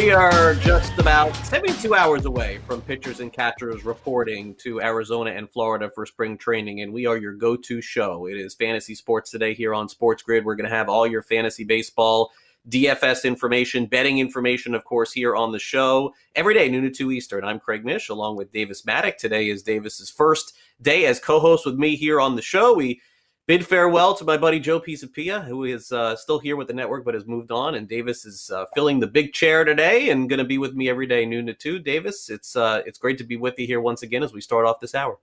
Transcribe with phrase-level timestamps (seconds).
[0.00, 5.48] We are just about 72 hours away from pitchers and catchers reporting to Arizona and
[5.50, 8.26] Florida for spring training, and we are your go to show.
[8.26, 10.46] It is Fantasy Sports Today here on Sports Grid.
[10.46, 12.32] We're going to have all your fantasy baseball,
[12.70, 17.12] DFS information, betting information, of course, here on the show every day, noon to 2
[17.12, 17.44] Eastern.
[17.44, 19.18] I'm Craig Mish along with Davis Maddock.
[19.18, 22.74] Today is Davis's first day as co host with me here on the show.
[22.74, 23.02] We
[23.50, 27.04] bid farewell to my buddy Joe Pisapia, who is uh, still here with the network
[27.04, 27.74] but has moved on.
[27.74, 30.88] And Davis is uh, filling the big chair today and going to be with me
[30.88, 31.80] every day, noon to two.
[31.80, 34.66] Davis, it's uh, it's great to be with you here once again as we start
[34.66, 35.18] off this hour.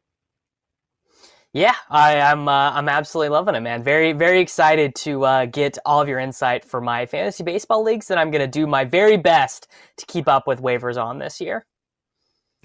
[1.53, 3.81] Yeah, I, I'm, I'm absolutely loving it, man.
[3.81, 8.11] Very very excited to uh, get all of your insight for my fantasy baseball leagues,
[8.11, 11.39] and I'm going to do my very best to keep up with waivers on this
[11.39, 11.66] year.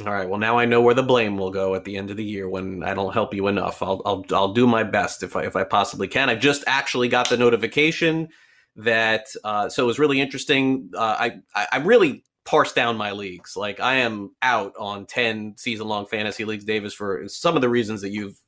[0.06, 0.28] All right.
[0.28, 2.48] Well, now I know where the blame will go at the end of the year
[2.48, 3.83] when I don't help you enough.
[3.83, 6.28] I'll I'll I'll do my best if I if I possibly can.
[6.28, 8.28] I just actually got the notification
[8.77, 10.91] that uh, so it was really interesting.
[10.97, 13.56] Uh, I I really parsed down my leagues.
[13.56, 17.69] Like I am out on ten season long fantasy leagues, Davis, for some of the
[17.69, 18.38] reasons that you've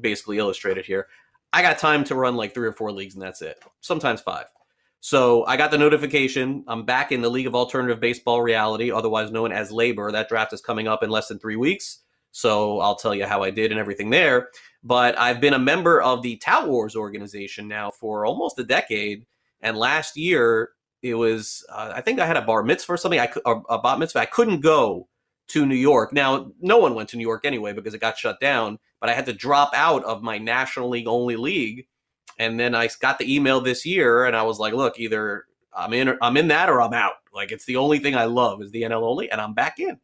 [0.00, 1.06] basically illustrated here.
[1.52, 3.62] I got time to run like three or four leagues, and that's it.
[3.80, 4.46] Sometimes five.
[5.06, 6.64] So I got the notification.
[6.66, 10.10] I'm back in the League of Alternative Baseball Reality, otherwise known as LABR.
[10.10, 12.00] That draft is coming up in less than three weeks.
[12.32, 14.48] So I'll tell you how I did and everything there.
[14.82, 19.26] But I've been a member of the Tout Wars organization now for almost a decade.
[19.60, 20.70] And last year,
[21.02, 23.78] it was, uh, I think I had a bar mitzvah or something, I, or a
[23.78, 24.18] bat mitzvah.
[24.18, 25.06] I couldn't go
[25.50, 26.12] to New York.
[26.12, 29.12] Now, no one went to New York anyway because it got shut down, but I
[29.12, 31.86] had to drop out of my National League only league
[32.38, 35.92] and then I got the email this year, and I was like, look, either I'm
[35.92, 37.14] in, I'm in that, or I'm out.
[37.32, 39.98] Like it's the only thing I love is the NL only, and I'm back in.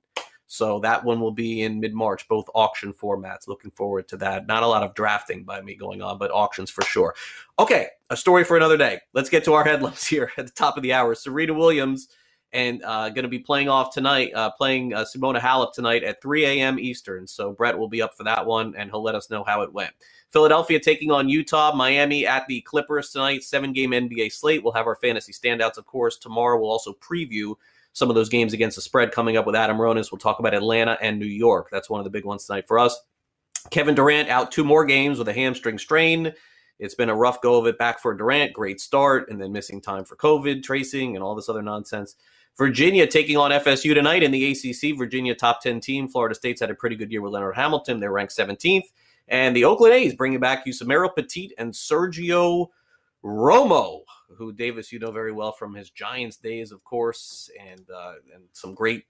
[0.52, 3.48] So that one will be in mid March, both auction formats.
[3.48, 4.46] Looking forward to that.
[4.46, 7.14] Not a lot of drafting by me going on, but auctions for sure.
[7.58, 9.00] Okay, a story for another day.
[9.14, 11.14] Let's get to our headlines here at the top of the hour.
[11.14, 12.08] Serena Williams
[12.52, 16.20] and uh, going to be playing off tonight, uh, playing uh, Simona Halep tonight at
[16.20, 16.78] 3 a.m.
[16.78, 17.26] Eastern.
[17.26, 19.72] So Brett will be up for that one, and he'll let us know how it
[19.72, 19.92] went.
[20.30, 24.62] Philadelphia taking on Utah, Miami at the Clippers tonight, seven game NBA slate.
[24.62, 26.16] We'll have our fantasy standouts, of course.
[26.16, 27.54] Tomorrow we'll also preview
[27.92, 30.10] some of those games against the spread coming up with Adam Ronis.
[30.10, 31.68] We'll talk about Atlanta and New York.
[31.70, 32.98] That's one of the big ones tonight for us.
[33.70, 36.32] Kevin Durant out two more games with a hamstring strain.
[36.78, 38.54] It's been a rough go of it back for Durant.
[38.54, 42.16] Great start, and then missing time for COVID tracing and all this other nonsense.
[42.58, 44.96] Virginia taking on FSU tonight in the ACC.
[44.96, 46.08] Virginia top 10 team.
[46.08, 48.00] Florida State's had a pretty good year with Leonard Hamilton.
[48.00, 48.84] They're ranked 17th.
[49.28, 52.68] And the Oakland A's bringing back Yusmeiro Petit and Sergio
[53.24, 54.00] Romo,
[54.36, 58.44] who Davis you know very well from his Giants days, of course, and uh, and
[58.52, 59.04] some great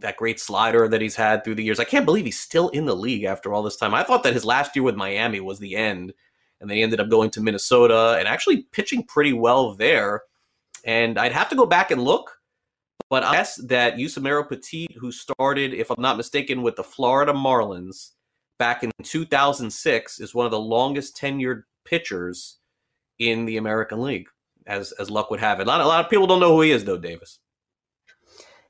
[0.00, 1.80] that great slider that he's had through the years.
[1.80, 3.94] I can't believe he's still in the league after all this time.
[3.94, 6.12] I thought that his last year with Miami was the end,
[6.60, 10.22] and then he ended up going to Minnesota and actually pitching pretty well there.
[10.84, 12.35] And I'd have to go back and look,
[13.08, 17.32] but I guess that Yusmeiro Petit, who started, if I'm not mistaken, with the Florida
[17.32, 18.12] Marlins
[18.58, 22.58] back in 2006 is one of the longest tenured pitchers
[23.18, 24.26] in the American League,
[24.66, 25.66] as as luck would have it.
[25.66, 27.38] A lot, a lot of people don't know who he is, though, Davis.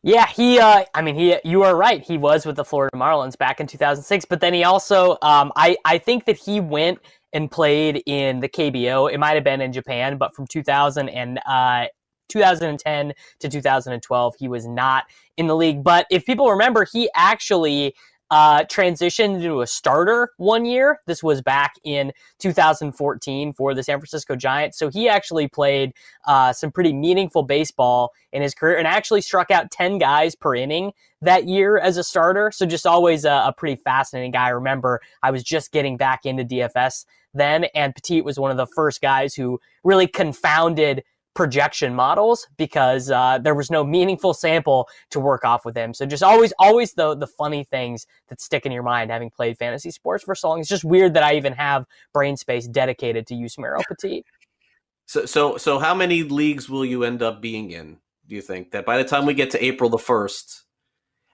[0.03, 0.59] Yeah, he.
[0.61, 1.37] Uh, I mean, he.
[1.45, 2.03] You are right.
[2.03, 5.13] He was with the Florida Marlins back in 2006, but then he also.
[5.23, 6.99] Um, I I think that he went
[7.33, 9.13] and played in the KBO.
[9.13, 11.87] It might have been in Japan, but from 2000 and uh,
[12.29, 15.05] 2010 to 2012, he was not
[15.37, 15.83] in the league.
[15.83, 17.95] But if people remember, he actually
[18.31, 21.01] uh, transitioned into a starter one year.
[21.07, 24.79] This was back in 2014 for the San Francisco Giants.
[24.79, 25.93] So he actually played
[26.27, 30.55] uh, some pretty meaningful baseball in his career and actually struck out 10 guys per
[30.55, 32.51] inning that year as a starter.
[32.51, 34.47] So just always a, a pretty fascinating guy.
[34.47, 38.57] I remember I was just getting back into DFS then, and Petit was one of
[38.57, 41.05] the first guys who really confounded
[41.37, 45.95] projection models because uh, there was no meaningful sample to work off with him.
[45.95, 49.59] So just always, always the the funny things that stick in your mind having played
[49.59, 50.61] fantasy sports for so long.
[50.61, 54.25] It's just weird that I even have brain space dedicated to Yusmeiro Petit.
[55.09, 57.99] So, so, so, how many leagues will you end up being in?
[58.27, 60.65] Do you think that by the time we get to April the first?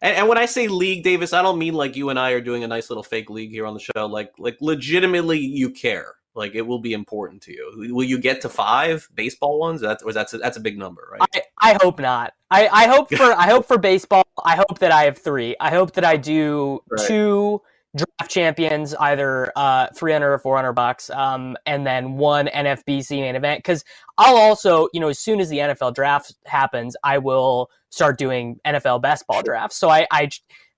[0.02, 2.42] And, and when I say league, Davis, I don't mean like you and I are
[2.42, 4.04] doing a nice little fake league here on the show.
[4.04, 7.94] Like, like legitimately, you care like it will be important to you.
[7.94, 9.80] Will you get to five baseball ones?
[9.80, 11.22] That's or that's a, that's a big number, right?
[11.34, 12.34] I, I hope not.
[12.50, 14.24] I, I hope for I hope for baseball.
[14.44, 15.56] I hope that I have three.
[15.60, 17.06] I hope that I do right.
[17.06, 17.60] two
[17.96, 23.58] draft champions, either uh, 300 or 400 bucks, um, and then one NFBC main event.
[23.58, 23.84] Because
[24.18, 28.58] I'll also, you know, as soon as the NFL draft happens, I will start doing
[28.66, 29.76] NFL best ball drafts.
[29.76, 30.30] So I, I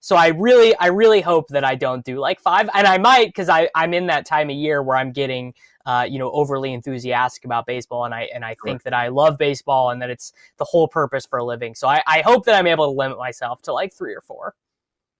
[0.04, 3.28] so I really, I really hope that I don't do like five, and I might
[3.28, 5.54] because I I'm in that time of year where I'm getting,
[5.86, 9.38] uh, you know, overly enthusiastic about baseball, and I and I think that I love
[9.38, 11.74] baseball and that it's the whole purpose for a living.
[11.74, 14.54] So I, I hope that I'm able to limit myself to like three or four.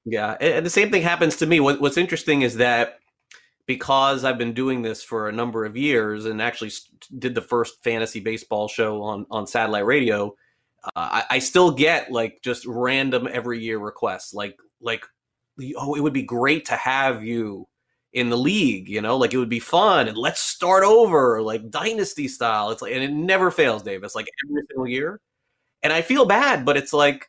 [0.05, 1.61] Yeah, and the same thing happens to me.
[1.61, 2.99] What, what's interesting is that
[3.65, 6.73] because I've been doing this for a number of years and actually
[7.19, 10.35] did the first fantasy baseball show on on satellite radio.
[10.95, 15.05] Uh, I, I, still get like just random every year requests, like like
[15.77, 17.67] oh it would be great to have you
[18.13, 19.17] in the league you know?
[19.17, 22.71] Like it would be fun and let's start over like dynasty style.
[22.71, 25.21] It's like and it never fails davis like every single year.
[25.83, 27.29] And i feel bad but it's like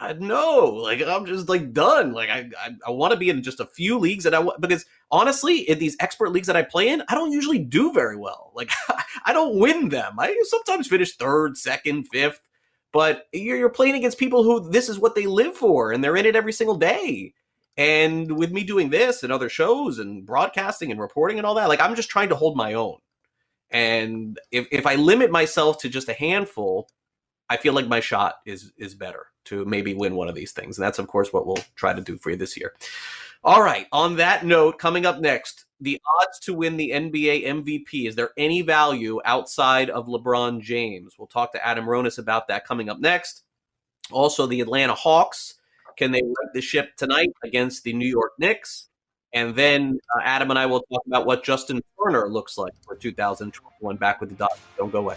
[0.00, 2.12] uh, no like i'm just like done.
[2.12, 4.60] Like i i, I want to be in just a few leagues that i want
[4.60, 8.16] because honestly in these expert leagues that i play in i don't usually do very
[8.16, 8.52] well.
[8.54, 8.70] Like
[9.24, 10.14] i don't win them.
[10.18, 12.40] I sometimes finish third second fifth
[12.92, 16.16] but you're, you're playing against people who this is what they live for and they're
[16.16, 17.34] in it every single day.
[17.76, 21.68] And with me doing this and other shows and broadcasting and reporting and all that
[21.68, 22.98] like i'm just trying to hold my own.
[23.70, 26.88] And if, if i limit myself to just a handful
[27.48, 30.76] i feel like my shot is is better to maybe win one of these things.
[30.76, 32.74] And that's of course what we'll try to do for you this year.
[33.44, 38.08] All right on that note coming up next the odds to win the NBA MVP.
[38.08, 41.14] Is there any value outside of LeBron James?
[41.18, 43.44] We'll talk to Adam Ronis about that coming up next.
[44.10, 45.54] Also, the Atlanta Hawks.
[45.96, 48.88] Can they right the ship tonight against the New York Knicks?
[49.32, 52.96] And then uh, Adam and I will talk about what Justin Turner looks like for
[52.96, 54.58] 2021 back with the Dodgers.
[54.76, 55.16] Don't go away.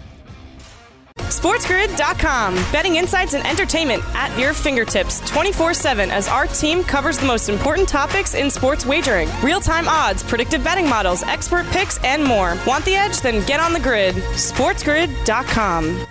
[1.40, 2.56] SportsGrid.com.
[2.72, 7.50] Betting insights and entertainment at your fingertips 24 7 as our team covers the most
[7.50, 12.58] important topics in sports wagering real time odds, predictive betting models, expert picks, and more.
[12.66, 13.22] Want the edge?
[13.22, 14.16] Then get on the grid.
[14.16, 16.08] SportsGrid.com.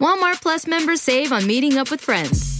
[0.00, 2.59] Walmart Plus members save on meeting up with friends.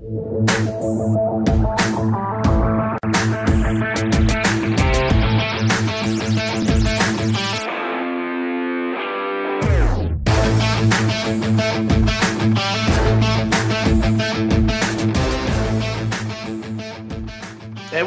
[0.00, 0.06] And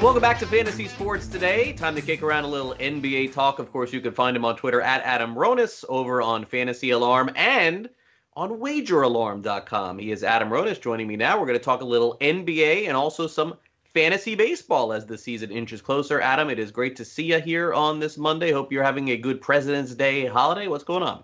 [0.02, 1.74] welcome back to Fantasy Sports today.
[1.74, 3.60] Time to kick around a little NBA talk.
[3.60, 7.32] Of course, you can find him on Twitter at Adam Ronis over on Fantasy Alarm
[7.36, 7.90] and
[8.34, 10.00] on wageralarm.com.
[10.00, 11.40] He is Adam Ronis joining me now.
[11.40, 13.56] We're going to talk a little NBA and also some
[13.94, 16.22] fantasy baseball as the season inches closer.
[16.22, 18.52] Adam, it is great to see you here on this Monday.
[18.52, 20.68] Hope you're having a good President's Day holiday.
[20.68, 21.24] What's going on?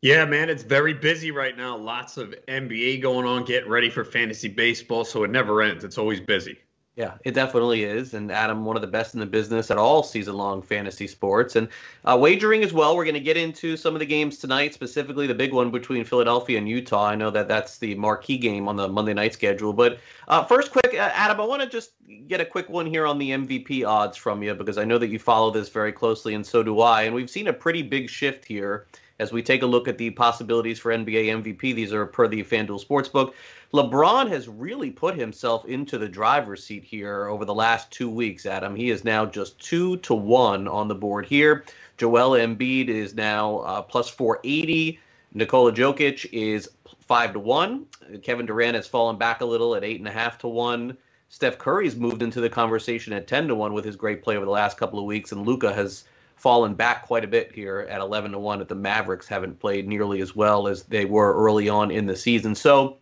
[0.00, 1.76] Yeah, man, it's very busy right now.
[1.76, 5.82] Lots of NBA going on, getting ready for fantasy baseball, so it never ends.
[5.82, 6.56] It's always busy.
[6.98, 8.12] Yeah, it definitely is.
[8.12, 11.54] And Adam, one of the best in the business at all season long fantasy sports.
[11.54, 11.68] And
[12.04, 12.96] uh, wagering as well.
[12.96, 16.04] We're going to get into some of the games tonight, specifically the big one between
[16.04, 17.06] Philadelphia and Utah.
[17.06, 19.72] I know that that's the marquee game on the Monday night schedule.
[19.72, 21.92] But uh, first, quick, uh, Adam, I want to just
[22.26, 25.06] get a quick one here on the MVP odds from you because I know that
[25.06, 27.02] you follow this very closely, and so do I.
[27.02, 28.88] And we've seen a pretty big shift here
[29.18, 31.74] as we take a look at the possibilities for NBA MVP.
[31.74, 33.32] These are per the FanDuel Sportsbook.
[33.72, 38.46] LeBron has really put himself into the driver's seat here over the last two weeks,
[38.46, 38.74] Adam.
[38.74, 41.64] He is now just two to one on the board here.
[41.96, 45.00] Joel Embiid is now uh, plus 480.
[45.34, 46.70] Nikola Jokic is
[47.00, 47.86] five to one.
[48.22, 50.96] Kevin Durant has fallen back a little at eight and a half to one.
[51.30, 54.46] Steph Curry's moved into the conversation at 10 to 1 with his great play over
[54.46, 56.04] the last couple of weeks, and Luka has
[56.38, 59.88] fallen back quite a bit here at 11 to 1 at the Mavericks haven't played
[59.88, 62.54] nearly as well as they were early on in the season.
[62.54, 62.98] So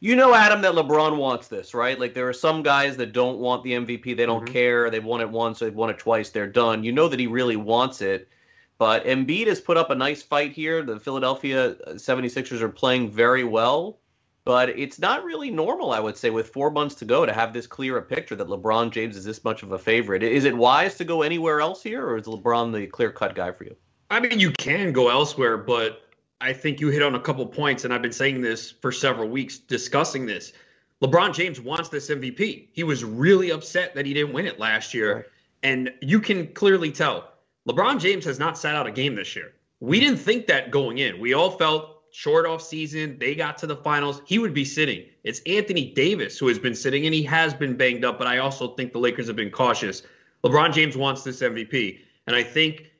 [0.00, 1.98] you know, Adam, that LeBron wants this, right?
[1.98, 4.16] Like there are some guys that don't want the MVP.
[4.16, 4.52] They don't mm-hmm.
[4.52, 4.90] care.
[4.90, 6.84] They've won it once, they've won it twice, they're done.
[6.84, 8.28] You know that he really wants it.
[8.78, 10.82] But Embiid has put up a nice fight here.
[10.82, 13.98] The Philadelphia 76ers are playing very well.
[14.48, 17.52] But it's not really normal, I would say, with four months to go to have
[17.52, 20.22] this clear a picture that LeBron James is this much of a favorite.
[20.22, 23.52] Is it wise to go anywhere else here, or is LeBron the clear cut guy
[23.52, 23.76] for you?
[24.08, 26.00] I mean, you can go elsewhere, but
[26.40, 29.28] I think you hit on a couple points, and I've been saying this for several
[29.28, 30.54] weeks, discussing this.
[31.02, 32.68] LeBron James wants this MVP.
[32.72, 35.14] He was really upset that he didn't win it last year.
[35.14, 35.24] Right.
[35.62, 37.34] And you can clearly tell
[37.68, 39.52] LeBron James has not sat out a game this year.
[39.80, 41.20] We didn't think that going in.
[41.20, 43.18] We all felt short off season.
[43.18, 44.22] They got to the finals.
[44.26, 45.04] He would be sitting.
[45.24, 48.38] It's Anthony Davis who has been sitting, and he has been banged up, but I
[48.38, 50.02] also think the Lakers have been cautious.
[50.44, 52.00] LeBron James wants this MVP.
[52.26, 52.90] And I think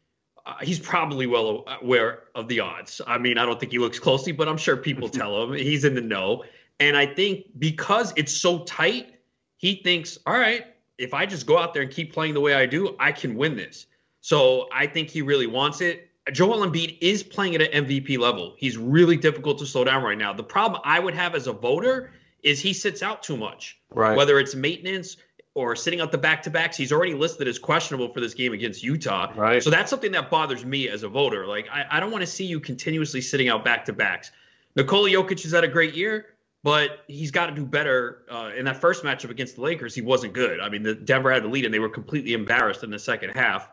[0.46, 3.00] uh, he's probably well aware of the odds.
[3.06, 5.84] I mean, I don't think he looks closely, but I'm sure people tell him he's
[5.84, 6.44] in the know.
[6.80, 9.14] And I think because it's so tight,
[9.58, 10.64] he thinks, all right,
[10.96, 13.34] if I just go out there and keep playing the way I do, I can
[13.34, 13.86] win this.
[14.20, 16.07] So I think he really wants it.
[16.32, 18.54] Joel Embiid is playing at an MVP level.
[18.56, 20.32] He's really difficult to slow down right now.
[20.32, 22.10] The problem I would have as a voter
[22.42, 23.78] is he sits out too much.
[23.90, 24.16] Right.
[24.16, 25.16] Whether it's maintenance
[25.58, 26.76] or sitting out the back to backs.
[26.76, 29.32] He's already listed as questionable for this game against Utah.
[29.34, 29.60] Right.
[29.60, 31.48] So that's something that bothers me as a voter.
[31.48, 34.30] Like, I, I don't want to see you continuously sitting out back to backs.
[34.76, 36.26] Nikola Jokic has had a great year,
[36.62, 38.22] but he's got to do better.
[38.30, 40.60] Uh, in that first matchup against the Lakers, he wasn't good.
[40.60, 43.30] I mean, the Denver had the lead and they were completely embarrassed in the second
[43.30, 43.68] half.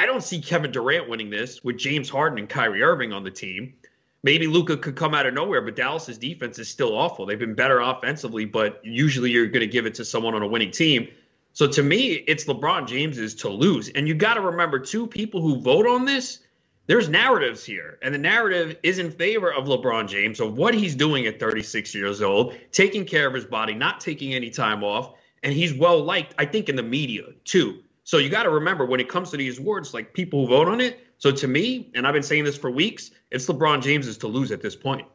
[0.00, 3.30] I don't see Kevin Durant winning this with James Harden and Kyrie Irving on the
[3.30, 3.74] team.
[4.22, 7.26] Maybe Luka could come out of nowhere, but Dallas's defense is still awful.
[7.26, 10.46] They've been better offensively, but usually you're going to give it to someone on a
[10.46, 11.08] winning team.
[11.52, 13.90] So to me, it's LeBron James's to lose.
[13.90, 16.38] And you got to remember, two people who vote on this,
[16.86, 17.98] there's narratives here.
[18.00, 21.94] And the narrative is in favor of LeBron James, of what he's doing at 36
[21.94, 25.12] years old, taking care of his body, not taking any time off.
[25.42, 27.82] And he's well liked, I think, in the media too.
[28.10, 30.80] So you got to remember when it comes to these awards, like people vote on
[30.80, 30.98] it.
[31.18, 34.50] So to me, and I've been saying this for weeks, it's LeBron James's to lose
[34.50, 35.06] at this point.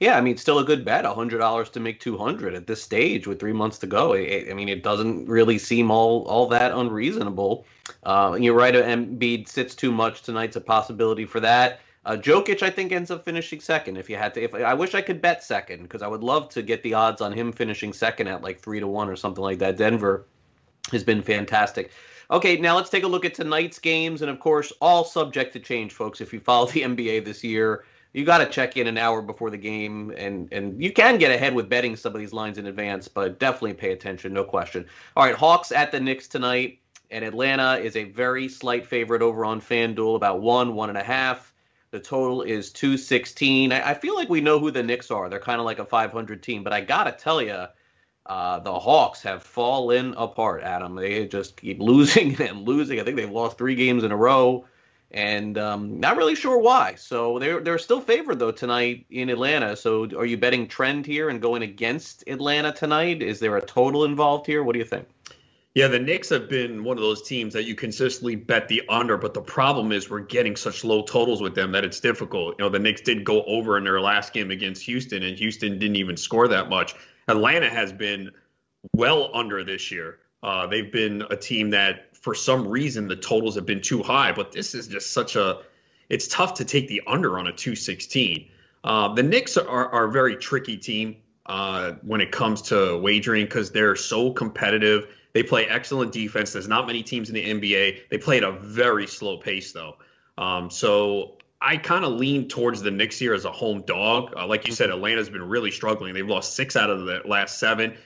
[0.00, 1.04] Yeah, I mean, still a good bet.
[1.04, 4.14] hundred dollars to make two hundred at this stage with three months to go.
[4.14, 7.66] I, I mean, it doesn't really seem all all that unreasonable.
[8.02, 8.74] Uh, you're right.
[8.74, 11.82] Embiid sits too much tonight's a possibility for that.
[12.04, 13.96] Uh, Jokic, I think, ends up finishing second.
[13.96, 16.48] If you had to, if I wish I could bet second because I would love
[16.48, 19.44] to get the odds on him finishing second at like three to one or something
[19.44, 19.76] like that.
[19.76, 20.26] Denver
[20.90, 21.92] has been fantastic.
[22.30, 25.60] Okay, now let's take a look at tonight's games, and of course, all subject to
[25.60, 26.20] change, folks.
[26.20, 29.50] If you follow the NBA this year, you got to check in an hour before
[29.50, 32.66] the game, and and you can get ahead with betting some of these lines in
[32.66, 34.86] advance, but definitely pay attention, no question.
[35.16, 36.78] All right, Hawks at the Knicks tonight,
[37.10, 41.02] and Atlanta is a very slight favorite over on FanDuel, about one, one and a
[41.02, 41.52] half.
[41.90, 43.72] The total is 216.
[43.72, 45.28] I, I feel like we know who the Knicks are.
[45.28, 47.66] They're kind of like a 500 team, but I got to tell you,
[48.26, 50.94] uh, the Hawks have fallen apart, Adam.
[50.94, 53.00] They just keep losing and losing.
[53.00, 54.66] I think they've lost three games in a row
[55.14, 56.96] and um, not really sure why.
[56.96, 59.76] So they're they're still favored though tonight in Atlanta.
[59.76, 63.22] So are you betting trend here and going against Atlanta tonight?
[63.22, 64.62] Is there a total involved here?
[64.62, 65.06] What do you think?
[65.74, 69.16] Yeah, the Knicks have been one of those teams that you consistently bet the under,
[69.16, 72.56] but the problem is we're getting such low totals with them that it's difficult.
[72.58, 75.80] You know, the Knicks did go over in their last game against Houston, and Houston
[75.80, 76.94] didn't even score that much.
[77.28, 78.30] Atlanta has been
[78.92, 80.18] well under this year.
[80.42, 84.32] Uh, they've been a team that for some reason the totals have been too high.
[84.32, 85.60] But this is just such a
[86.08, 88.48] it's tough to take the under on a 216.
[88.82, 91.16] Uh, the Knicks are, are a very tricky team
[91.46, 95.06] uh, when it comes to wagering because they're so competitive.
[95.32, 96.52] They play excellent defense.
[96.52, 98.08] There's not many teams in the NBA.
[98.10, 99.96] They play at a very slow pace though.
[100.36, 104.34] Um, so I kind of lean towards the Knicks here as a home dog.
[104.36, 106.12] Uh, like you said, Atlanta's been really struggling.
[106.12, 107.96] They've lost six out of the last seven.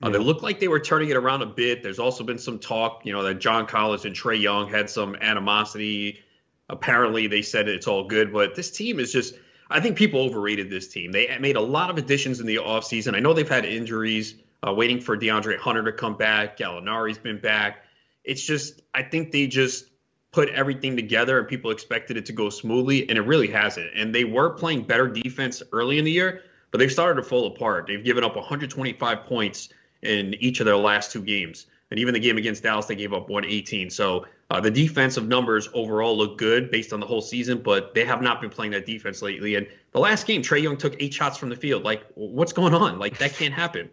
[0.00, 1.82] Uh, They look like they were turning it around a bit.
[1.82, 5.16] There's also been some talk, you know, that John Collins and Trae Young had some
[5.16, 6.20] animosity.
[6.68, 9.34] Apparently, they said it's all good, but this team is just.
[9.70, 11.12] I think people overrated this team.
[11.12, 13.14] They made a lot of additions in the offseason.
[13.14, 14.34] I know they've had injuries,
[14.66, 16.56] uh, waiting for DeAndre Hunter to come back.
[16.56, 17.84] Gallinari's been back.
[18.24, 19.84] It's just, I think they just
[20.32, 23.90] put everything together and people expected it to go smoothly, and it really hasn't.
[23.94, 27.46] And they were playing better defense early in the year, but they've started to fall
[27.46, 27.86] apart.
[27.86, 29.70] They've given up 125 points
[30.02, 31.66] in each of their last two games.
[31.90, 33.88] And even the game against Dallas, they gave up 118.
[33.88, 38.04] So uh, the defensive numbers overall look good based on the whole season, but they
[38.04, 39.54] have not been playing that defense lately.
[39.54, 41.84] And the last game, Trae Young took eight shots from the field.
[41.84, 42.98] Like, what's going on?
[42.98, 43.88] Like, that can't happen.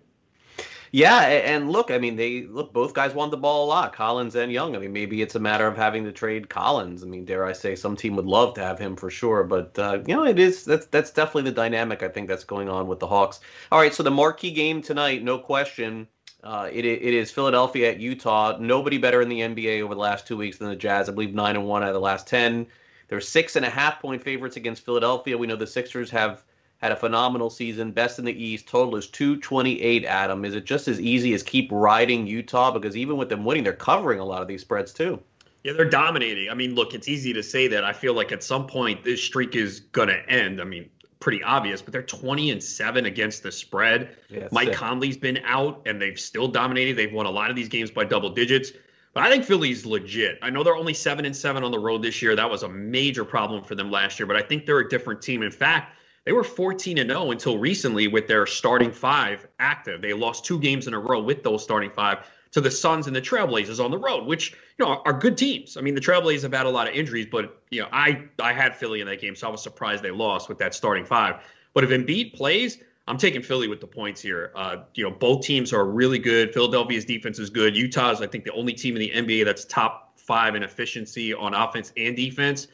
[0.96, 4.34] Yeah, and look, I mean, they look both guys want the ball a lot, Collins
[4.34, 4.78] and Young.
[4.78, 7.04] I mean, maybe it's a matter of having to trade Collins.
[7.04, 9.78] I mean, dare I say, some team would love to have him for sure, but
[9.78, 12.88] uh, you know, it is that's that's definitely the dynamic I think that's going on
[12.88, 13.42] with the Hawks.
[13.74, 16.08] All right, so the marquee game tonight, no question.
[16.42, 18.56] Uh, it, it is Philadelphia at Utah.
[18.58, 21.10] Nobody better in the NBA over the last two weeks than the Jazz.
[21.10, 22.68] I believe nine and one out of the last ten.
[23.10, 25.38] They're six and a half point favorites against Philadelphia.
[25.38, 26.46] We know the Sixers have
[26.78, 28.68] had a phenomenal season, best in the East.
[28.68, 30.06] Total is 228.
[30.06, 32.72] Adam, is it just as easy as keep riding Utah?
[32.72, 35.20] Because even with them winning, they're covering a lot of these spreads too.
[35.64, 36.50] Yeah, they're dominating.
[36.50, 37.84] I mean, look, it's easy to say that.
[37.84, 40.62] I feel like at some point this streak is going to end.
[40.62, 40.90] I mean,
[41.20, 44.16] pretty obvious, but they're 20 and 7 against the spread.
[44.30, 44.78] Yeah, Mike sick.
[44.78, 46.98] Conley's been out and they've still dominated.
[46.98, 48.74] They've won a lot of these games by double digits.
[49.16, 50.38] But I think Philly's legit.
[50.44, 52.36] I know they're only 7 and 7 on the road this year.
[52.36, 55.22] That was a major problem for them last year, but I think they're a different
[55.22, 55.42] team.
[55.42, 60.02] In fact, they were 14 and 0 until recently with their starting five active.
[60.02, 63.16] They lost two games in a row with those starting five to the Suns and
[63.16, 65.78] the Trailblazers on the road, which you know are good teams.
[65.78, 68.54] I mean, the Trailblazers have had a lot of injuries, but you know, I I
[68.54, 71.42] had Philly in that game, so I was surprised they lost with that starting five.
[71.74, 74.52] But if Embiid plays, I'm taking Philly with the points here.
[74.56, 76.54] Uh, you know, both teams are really good.
[76.54, 77.76] Philadelphia's defense is good.
[77.76, 81.54] Utah's, I think, the only team in the NBA that's top five in efficiency on
[81.54, 82.68] offense and defense.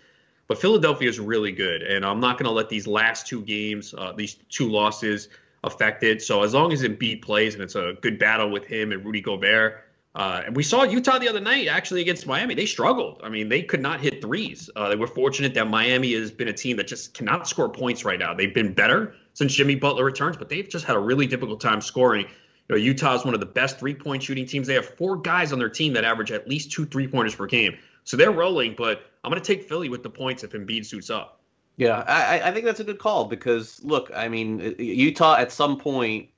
[0.51, 3.95] But Philadelphia is really good, and I'm not going to let these last two games,
[3.97, 5.29] uh, these two losses,
[5.63, 6.21] affect it.
[6.21, 9.21] So as long as Embiid plays and it's a good battle with him and Rudy
[9.21, 12.53] Gobert, uh, and we saw Utah the other night actually against Miami.
[12.53, 13.21] They struggled.
[13.23, 14.69] I mean, they could not hit threes.
[14.75, 18.03] Uh, they were fortunate that Miami has been a team that just cannot score points
[18.03, 18.33] right now.
[18.33, 21.79] They've been better since Jimmy Butler returns, but they've just had a really difficult time
[21.79, 22.25] scoring.
[22.25, 24.67] You know, Utah is one of the best three point shooting teams.
[24.67, 27.45] They have four guys on their team that average at least two three pointers per
[27.45, 27.77] game.
[28.03, 31.09] So they're rolling, but I'm going to take Philly with the points if Embiid suits
[31.09, 31.39] up.
[31.77, 35.51] Yeah, I, I think that's a good call because look, I mean, uh, Utah at
[35.51, 36.29] some point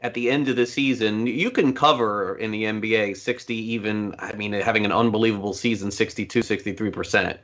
[0.00, 4.32] at the end of the season, you can cover in the NBA 60 even I
[4.32, 7.38] mean having an unbelievable season 62 63%.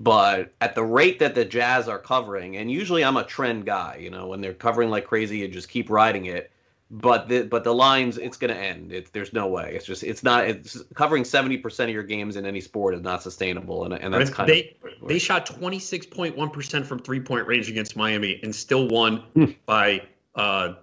[0.00, 3.98] But at the rate that the Jazz are covering, and usually I'm a trend guy,
[4.00, 6.50] you know, when they're covering like crazy, you just keep riding it
[6.92, 8.92] but the but the lines it's going to end.
[8.92, 9.72] It's there's no way.
[9.74, 10.46] It's just it's not.
[10.46, 14.12] It's covering seventy percent of your games in any sport is not sustainable, and and
[14.12, 17.70] that's kind they, of they shot twenty six point one percent from three point range
[17.70, 19.46] against Miami and still won hmm.
[19.64, 20.02] by
[20.34, 20.74] uh,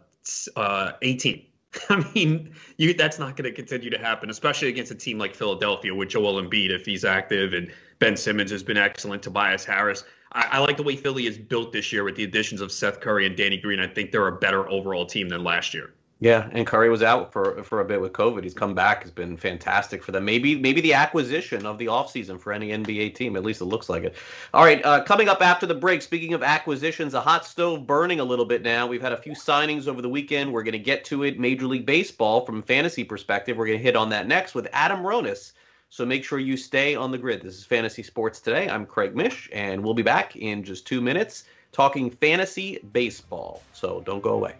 [0.55, 1.45] uh, eighteen.
[1.89, 5.35] I mean, you that's not going to continue to happen, especially against a team like
[5.35, 9.21] Philadelphia with Joel Embiid if he's active and Ben Simmons has been excellent.
[9.21, 10.03] Tobias Harris.
[10.31, 12.99] I, I, like the way Philly is built this year with the additions of Seth
[12.99, 13.79] Curry and Danny Green.
[13.79, 15.93] I think they're a better overall team than last year.
[16.21, 18.43] Yeah, and Curry was out for for a bit with COVID.
[18.43, 19.03] He's come back.
[19.03, 20.25] Has been fantastic for them.
[20.25, 23.37] Maybe maybe the acquisition of the offseason for any NBA team.
[23.37, 24.15] At least it looks like it.
[24.53, 26.01] All right, uh, coming up after the break.
[26.01, 28.85] Speaking of acquisitions, a hot stove burning a little bit now.
[28.85, 30.51] We've had a few signings over the weekend.
[30.51, 31.39] We're going to get to it.
[31.39, 33.55] Major League Baseball from a fantasy perspective.
[33.55, 35.53] We're going to hit on that next with Adam Ronis.
[35.89, 37.41] So make sure you stay on the grid.
[37.41, 38.69] This is Fantasy Sports Today.
[38.69, 43.63] I'm Craig Mish, and we'll be back in just two minutes talking fantasy baseball.
[43.71, 44.55] So don't go away.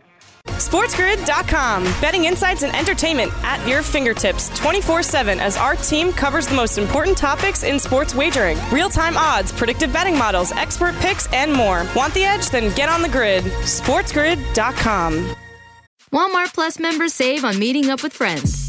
[0.69, 1.84] SportsGrid.com.
[1.99, 6.77] Betting insights and entertainment at your fingertips 24 7 as our team covers the most
[6.77, 11.88] important topics in sports wagering real time odds, predictive betting models, expert picks, and more.
[11.95, 12.51] Want the edge?
[12.51, 13.43] Then get on the grid.
[13.43, 15.36] SportsGrid.com.
[16.13, 18.68] Walmart Plus members save on meeting up with friends.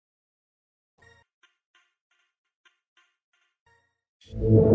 [4.33, 4.71] We'll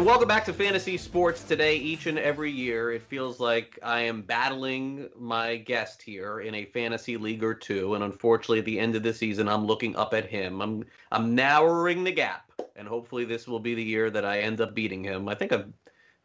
[0.00, 1.76] And welcome back to Fantasy Sports today.
[1.76, 6.64] Each and every year, it feels like I am battling my guest here in a
[6.64, 10.14] fantasy league or two, and unfortunately, at the end of the season, I'm looking up
[10.14, 10.62] at him.
[10.62, 14.62] I'm I'm narrowing the gap, and hopefully, this will be the year that I end
[14.62, 15.28] up beating him.
[15.28, 15.70] I think I've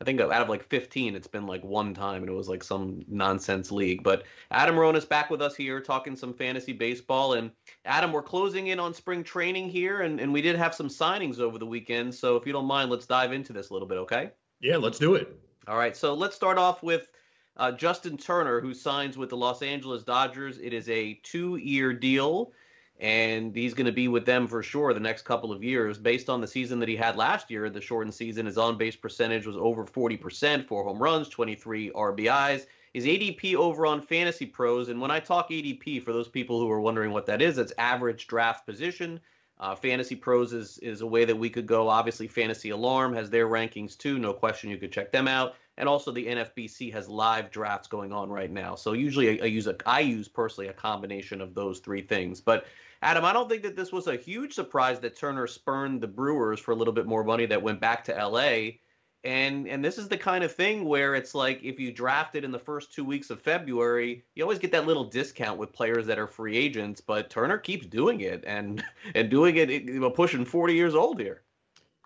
[0.02, 2.64] I think out of like 15, it's been like one time, and it was like
[2.64, 4.04] some nonsense league.
[4.04, 7.34] But Adam Ronis back with us here, talking some fantasy baseball.
[7.34, 7.50] And
[7.86, 11.40] Adam, we're closing in on spring training here, and, and we did have some signings
[11.40, 12.14] over the weekend.
[12.14, 14.32] So if you don't mind, let's dive into this a little bit, okay?
[14.60, 15.34] Yeah, let's do it.
[15.68, 15.96] All right.
[15.96, 17.08] So let's start off with
[17.56, 20.60] uh, Justin Turner, who signs with the Los Angeles Dodgers.
[20.60, 22.52] It is a two-year deal
[23.00, 25.98] and he's going to be with them for sure the next couple of years.
[25.98, 28.96] Based on the season that he had last year, the shortened season, his on base
[28.96, 32.66] percentage was over 40%, four home runs, 23 RBIs.
[32.94, 36.72] His ADP over on Fantasy Pros, and when I talk ADP, for those people who
[36.72, 39.20] are wondering what that is, it's average draft position.
[39.60, 41.90] Uh, Fantasy Pros is is a way that we could go.
[41.90, 44.18] Obviously, Fantasy Alarm has their rankings too.
[44.18, 45.56] No question, you could check them out.
[45.78, 48.76] And also, the NFBC has live drafts going on right now.
[48.76, 52.40] So usually, I, I use a I use personally a combination of those three things.
[52.40, 52.66] But
[53.06, 56.60] Adam, I don't think that this was a huge surprise that Turner spurned the Brewers
[56.60, 58.80] for a little bit more money that went back to LA.
[59.24, 62.46] And and this is the kind of thing where it's like if you drafted it
[62.46, 66.08] in the first two weeks of February, you always get that little discount with players
[66.08, 67.00] that are free agents.
[67.00, 71.20] But Turner keeps doing it and and doing it, you know, pushing 40 years old
[71.20, 71.44] here.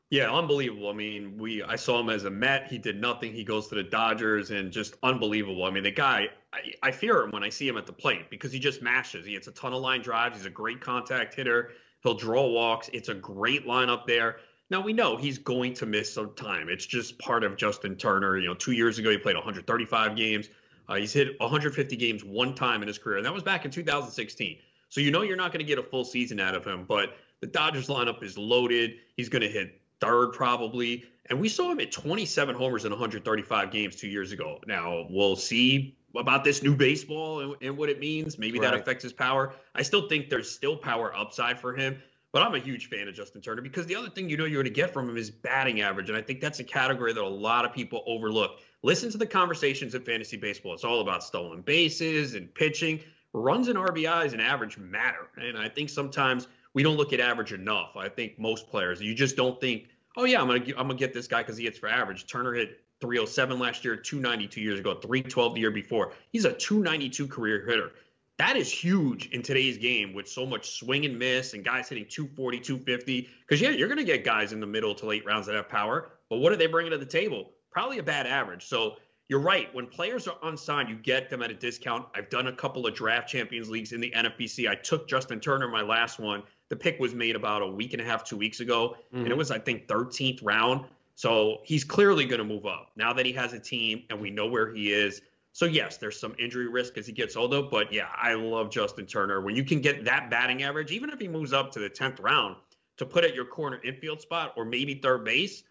[0.09, 0.89] Yeah, unbelievable.
[0.89, 2.67] I mean, we I saw him as a Met.
[2.67, 3.31] He did nothing.
[3.31, 5.63] He goes to the Dodgers and just unbelievable.
[5.63, 8.29] I mean, the guy, I, I fear him when I see him at the plate
[8.29, 9.25] because he just mashes.
[9.25, 10.37] He hits a ton of line drives.
[10.37, 11.71] He's a great contact hitter.
[12.03, 12.89] He'll draw walks.
[12.93, 14.37] It's a great lineup there.
[14.69, 16.69] Now we know he's going to miss some time.
[16.69, 18.37] It's just part of Justin Turner.
[18.37, 20.49] You know, two years ago he played 135 games.
[20.87, 23.71] Uh, he's hit 150 games one time in his career, and that was back in
[23.71, 24.57] 2016.
[24.89, 26.85] So you know you're not going to get a full season out of him.
[26.87, 28.95] But the Dodgers lineup is loaded.
[29.15, 31.03] He's going to hit third probably.
[31.27, 34.59] And we saw him at 27 homers in 135 games two years ago.
[34.65, 38.37] Now we'll see about this new baseball and, and what it means.
[38.37, 38.71] Maybe right.
[38.71, 39.53] that affects his power.
[39.75, 42.01] I still think there's still power upside for him.
[42.31, 44.61] But I'm a huge fan of Justin Turner because the other thing you know you're
[44.61, 46.09] going to get from him is batting average.
[46.09, 48.59] And I think that's a category that a lot of people overlook.
[48.83, 50.75] Listen to the conversations in fantasy baseball.
[50.75, 52.99] It's all about stolen bases and pitching.
[53.33, 55.27] Runs and RBIs and average matter.
[55.37, 57.95] And I think sometimes we don't look at average enough.
[57.95, 61.13] I think most players, you just don't think, oh yeah, I'm gonna I'm gonna get
[61.13, 62.27] this guy because he hits for average.
[62.27, 66.13] Turner hit 307 last year, 292 years ago, 312 the year before.
[66.31, 67.91] He's a 292 career hitter.
[68.37, 72.05] That is huge in today's game with so much swing and miss and guys hitting
[72.07, 73.29] 240, 250.
[73.41, 76.11] Because yeah, you're gonna get guys in the middle to late rounds that have power,
[76.29, 77.51] but what are they bringing to the table?
[77.71, 78.65] Probably a bad average.
[78.65, 78.95] So
[79.27, 79.73] you're right.
[79.75, 82.07] When players are unsigned, you get them at a discount.
[82.15, 84.69] I've done a couple of draft champions leagues in the NFBC.
[84.69, 88.01] I took Justin Turner my last one the pick was made about a week and
[88.01, 89.17] a half, two weeks ago, mm-hmm.
[89.17, 89.39] and it mm-hmm.
[89.39, 90.85] was, I think, 13th round.
[91.19, 94.29] So he's clearly going to move up now that he has a team and we
[94.29, 95.21] know where he is.
[95.51, 99.05] So yes, there's some injury risk as he gets older, but yeah, I love Justin
[99.05, 99.41] Turner.
[99.41, 102.23] When you can get that batting average, even if he moves up to the 10th
[102.23, 102.55] round,
[102.95, 105.63] to put at your corner infield spot or maybe third base,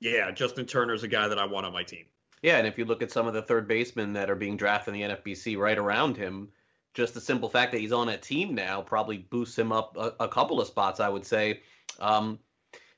[0.00, 2.06] yeah, Justin Turner is a guy that I want on my team.
[2.40, 4.94] Yeah, and if you look at some of the third basemen that are being drafted
[4.94, 6.48] in the NFBC right around him,
[6.94, 10.14] just the simple fact that he's on a team now probably boosts him up a,
[10.20, 11.60] a couple of spots, I would say.
[12.00, 12.38] Um,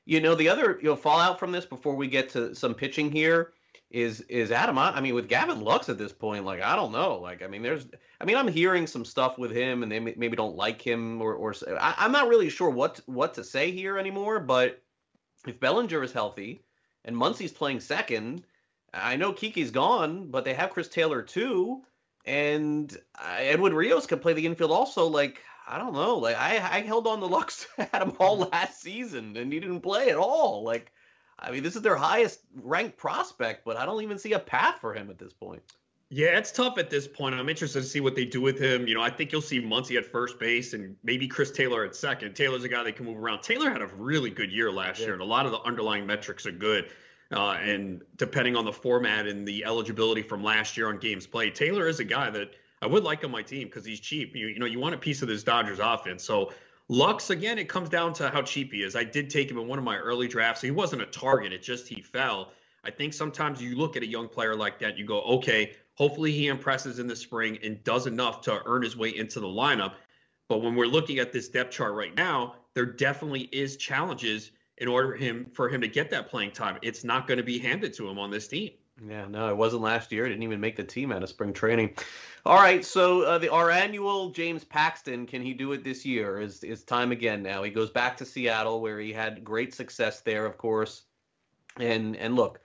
[0.07, 3.11] you know, the other you know fallout from this before we get to some pitching
[3.11, 3.51] here
[3.91, 4.77] is is Adam.
[4.77, 7.19] I mean, with Gavin Lux at this point, like I don't know.
[7.19, 7.87] Like I mean, there's
[8.21, 11.33] I mean, I'm hearing some stuff with him, and they maybe don't like him, or
[11.33, 14.39] or I, am not really sure what what to say here anymore.
[14.39, 14.81] But
[15.45, 16.63] if Bellinger is healthy
[17.03, 18.45] and Muncy's playing second,
[18.93, 21.83] I know Kiki's gone, but they have Chris Taylor too
[22.27, 25.07] and uh, Edwin Rios can play the infield also.
[25.07, 28.81] Like I don't know, like I I held on the Lux had him all last
[28.81, 30.63] season and he didn't play at all.
[30.63, 30.91] Like
[31.39, 34.79] I mean, this is their highest ranked prospect, but I don't even see a path
[34.79, 35.61] for him at this point.
[36.09, 37.35] Yeah, it's tough at this point.
[37.35, 38.87] I'm interested to see what they do with him.
[38.87, 41.95] You know, I think you'll see Muncy at first base and maybe Chris Taylor at
[41.97, 42.33] second.
[42.33, 43.43] Taylor's a guy that can move around.
[43.43, 45.07] Taylor had a really good year last yeah.
[45.07, 46.89] year, and a lot of the underlying metrics are good.
[47.29, 51.53] Uh, and depending on the format and the eligibility from last year on games played,
[51.53, 54.35] Taylor is a guy that I would like on my team because he's cheap.
[54.35, 56.23] You, you know, you want a piece of this Dodgers offense.
[56.23, 56.51] So
[56.89, 58.95] Lux, again, it comes down to how cheap he is.
[58.95, 60.61] I did take him in one of my early drafts.
[60.61, 62.51] He wasn't a target, it just he fell.
[62.83, 66.31] I think sometimes you look at a young player like that, you go, okay, hopefully
[66.31, 69.95] he impresses in the spring and does enough to earn his way into the lineup.
[70.47, 74.87] But when we're looking at this depth chart right now, there definitely is challenges in
[74.87, 76.77] order him for him to get that playing time.
[76.81, 78.71] It's not going to be handed to him on this team.
[79.05, 80.25] Yeah, no, it wasn't last year.
[80.25, 81.95] It didn't even make the team out of spring training.
[82.45, 86.39] All right, so uh, the our annual James Paxton, can he do it this year?
[86.39, 87.61] Is is time again now?
[87.61, 91.03] He goes back to Seattle where he had great success there, of course.
[91.77, 92.59] And and look,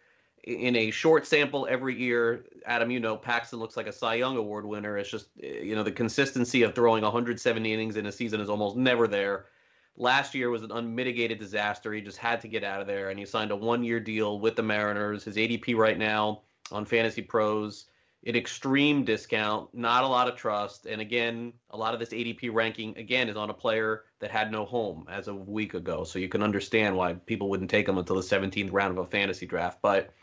[0.44, 4.36] in a short sample every year, Adam, you know, Paxton looks like a Cy Young
[4.36, 4.96] Award winner.
[4.96, 8.76] It's just you know the consistency of throwing 170 innings in a season is almost
[8.76, 9.46] never there.
[9.96, 11.92] Last year was an unmitigated disaster.
[11.92, 14.56] He just had to get out of there, and he signed a one-year deal with
[14.56, 15.24] the Mariners.
[15.24, 17.86] His ADP right now on Fantasy Pros,
[18.24, 22.52] an extreme discount, not a lot of trust, and again, a lot of this ADP
[22.52, 26.04] ranking again is on a player that had no home as of a week ago.
[26.04, 29.08] So you can understand why people wouldn't take him until the 17th round of a
[29.08, 30.14] fantasy draft, but.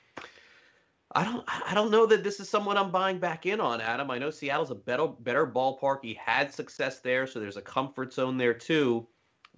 [1.12, 4.12] I don't I don't know that this is someone I'm buying back in on, Adam.
[4.12, 6.03] I know Seattle's a better better ballpark.
[6.03, 9.08] He had success there, so there's a comfort zone there too.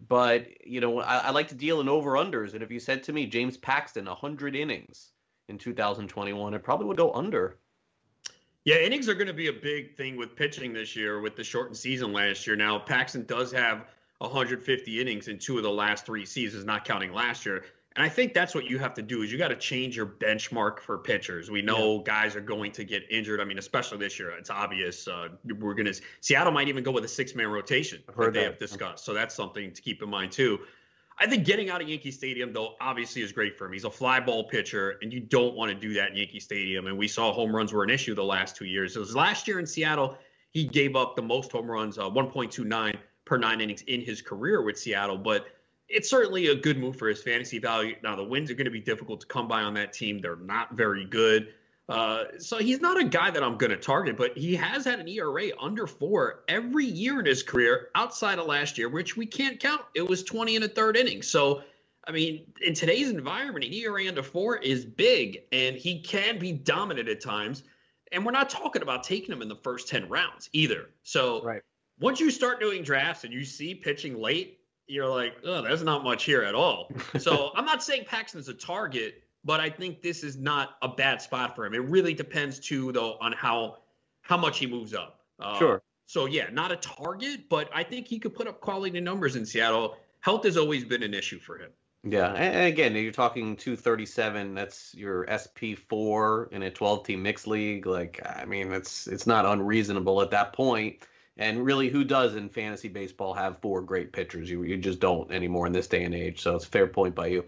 [0.08, 3.04] But you know, I, I like to deal in over unders, and if you said
[3.04, 5.12] to me James Paxton 100 innings
[5.48, 7.58] in 2021, it probably would go under.
[8.64, 11.44] Yeah, innings are going to be a big thing with pitching this year with the
[11.44, 12.56] shortened season last year.
[12.56, 13.86] Now Paxton does have
[14.20, 17.64] 150 innings in two of the last three seasons, not counting last year.
[17.96, 20.06] And I think that's what you have to do is you got to change your
[20.06, 21.52] benchmark for pitchers.
[21.52, 22.04] We know yeah.
[22.06, 23.42] guys are going to get injured.
[23.42, 25.08] I mean, especially this year, it's obvious.
[25.10, 28.44] Uh, we're going to Seattle might even go with a six man rotation that they
[28.44, 29.04] have discussed.
[29.04, 30.60] So that's something to keep in mind too.
[31.20, 33.74] I think getting out of Yankee Stadium though obviously is great for him.
[33.74, 36.88] He's a fly ball pitcher, and you don't want to do that in Yankee Stadium.
[36.88, 38.96] And we saw home runs were an issue the last two years.
[38.96, 40.18] It was last year in Seattle
[40.52, 44.62] he gave up the most home runs, uh, 1.29 per nine innings in his career
[44.62, 45.48] with Seattle, but
[45.92, 47.96] it's certainly a good move for his fantasy value.
[48.02, 50.20] Now the wins are going to be difficult to come by on that team.
[50.20, 51.54] They're not very good.
[51.90, 55.02] Uh, so he's not a guy that I'm going to target, but he has had
[55.02, 59.26] an ERA under four every year in his career outside of last year, which we
[59.26, 59.82] can't count.
[59.94, 61.22] It was 20 in a third inning.
[61.22, 61.64] So,
[62.08, 66.54] I mean, in today's environment, an ERA under four is big, and he can be
[66.54, 67.64] dominant at times.
[68.14, 70.90] And we're not talking about taking him in the first 10 rounds either.
[71.04, 71.62] So, right.
[72.00, 74.61] once you start doing drafts and you see pitching late,
[74.92, 76.92] you're like, oh, there's not much here at all.
[77.20, 81.22] so I'm not saying Paxton's a target, but I think this is not a bad
[81.22, 81.74] spot for him.
[81.74, 83.78] It really depends too, though, on how
[84.22, 85.22] how much he moves up.
[85.40, 85.82] Uh, sure.
[86.06, 89.46] So yeah, not a target, but I think he could put up quality numbers in
[89.46, 89.98] Seattle.
[90.20, 91.72] Health has always been an issue for him.
[92.04, 94.56] Yeah, and again, you're talking 237.
[94.56, 97.86] That's your SP4 in a 12-team mixed league.
[97.86, 101.08] Like, I mean, it's it's not unreasonable at that point.
[101.38, 104.50] And really, who does in fantasy baseball have four great pitchers?
[104.50, 106.42] You, you just don't anymore in this day and age.
[106.42, 107.46] So it's a fair point by you.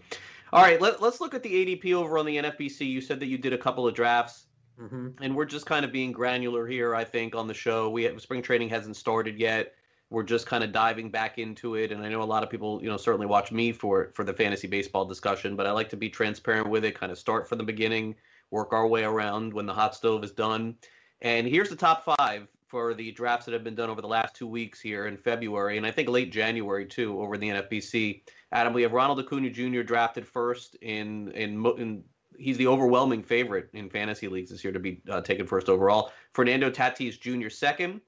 [0.52, 2.86] All right, let, us look at the ADP over on the NFBC.
[2.86, 4.46] You said that you did a couple of drafts,
[4.80, 5.08] mm-hmm.
[5.20, 6.94] and we're just kind of being granular here.
[6.94, 9.74] I think on the show, we have, spring training hasn't started yet.
[10.10, 12.80] We're just kind of diving back into it, and I know a lot of people,
[12.80, 15.96] you know, certainly watch me for for the fantasy baseball discussion, but I like to
[15.96, 16.94] be transparent with it.
[16.94, 18.14] Kind of start from the beginning,
[18.52, 20.76] work our way around when the hot stove is done.
[21.20, 24.34] And here's the top five for the drafts that have been done over the last
[24.34, 28.22] two weeks here in February, and I think late January too, over in the NFBC.
[28.50, 29.82] Adam, we have Ronald Acuna Jr.
[29.82, 32.02] drafted first in in, in
[32.36, 36.10] he's the overwhelming favorite in fantasy leagues this year to be uh, taken first overall.
[36.32, 37.48] Fernando Tatis Jr.
[37.48, 38.00] second,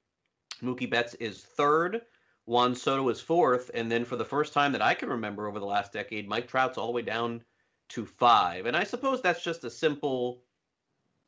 [0.61, 2.01] Mookie Betts is third,
[2.43, 5.59] Juan Soto is fourth, and then for the first time that I can remember over
[5.59, 7.41] the last decade, Mike Trout's all the way down
[7.87, 8.65] to five.
[8.65, 10.43] And I suppose that's just a simple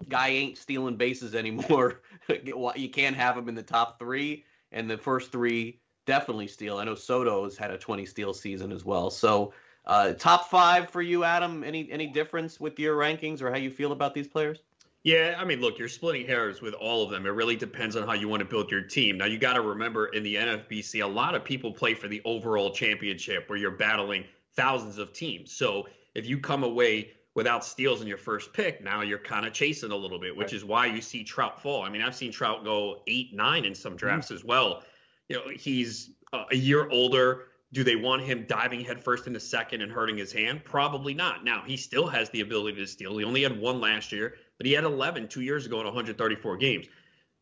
[0.07, 2.01] guy ain't stealing bases anymore.
[2.45, 6.77] you can't have him in the top three, and the first three definitely steal.
[6.77, 9.09] I know Soto's had a 20 steal season as well.
[9.09, 9.53] So,
[9.85, 11.63] uh, top five for you, Adam.
[11.63, 14.59] Any any difference with your rankings or how you feel about these players?
[15.03, 17.25] Yeah, I mean, look, you're splitting hairs with all of them.
[17.25, 19.17] It really depends on how you want to build your team.
[19.17, 22.21] Now, you got to remember in the NFBC, a lot of people play for the
[22.25, 25.53] overall championship where you're battling thousands of teams.
[25.53, 29.54] So, if you come away without steals in your first pick, now you're kind of
[29.54, 31.84] chasing a little bit, which is why you see Trout fall.
[31.84, 34.36] I mean, I've seen Trout go eight, nine in some drafts mm-hmm.
[34.36, 34.84] as well.
[35.30, 39.89] You know, he's a year older, Do they want him diving headfirst into second and
[39.89, 40.65] hurting his hand?
[40.65, 41.45] Probably not.
[41.45, 43.17] Now, he still has the ability to steal.
[43.17, 46.58] He only had one last year, but he had 11 two years ago in 134
[46.58, 46.88] games.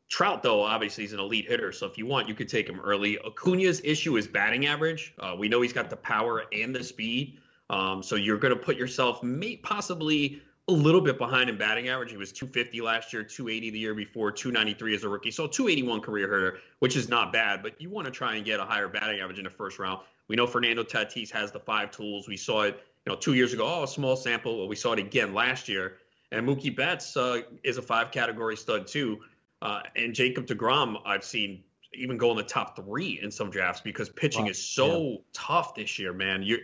[0.10, 1.72] Trout, though, obviously is an elite hitter.
[1.72, 3.18] So if you want, you could take him early.
[3.26, 5.16] Acuna's issue is batting average.
[5.18, 7.40] Uh, we know he's got the power and the speed.
[7.70, 11.88] Um, so you're going to put yourself may, possibly a little bit behind in batting
[11.90, 12.12] average.
[12.12, 15.32] He was 250 last year, 280 the year before, 293 as a rookie.
[15.32, 18.60] So 281 career hitter, which is not bad, but you want to try and get
[18.60, 20.00] a higher batting average in the first round.
[20.28, 22.28] We know Fernando Tatis has the five tools.
[22.28, 23.66] We saw it, you know, two years ago.
[23.66, 24.58] Oh, a small sample.
[24.58, 25.98] Well, we saw it again last year.
[26.34, 29.20] And Mookie Betts uh, is a five category stud too.
[29.62, 33.82] Uh, and Jacob DeGrom, I've seen even go in the top three in some drafts
[33.82, 34.52] because pitching wow.
[34.52, 35.18] is so yeah.
[35.34, 36.44] tough this year, man.
[36.44, 36.60] You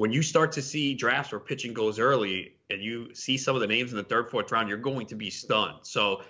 [0.00, 3.60] when you start to see drafts where pitching goes early and you see some of
[3.60, 5.76] the names in the third, fourth round, you're going to be stunned.
[5.82, 6.22] So,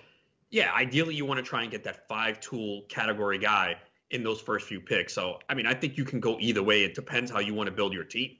[0.49, 3.77] yeah, ideally you want to try and get that five tool category guy
[4.09, 5.13] in those first few picks.
[5.13, 6.83] So, I mean, I think you can go either way.
[6.83, 8.31] It depends how you want to build your team.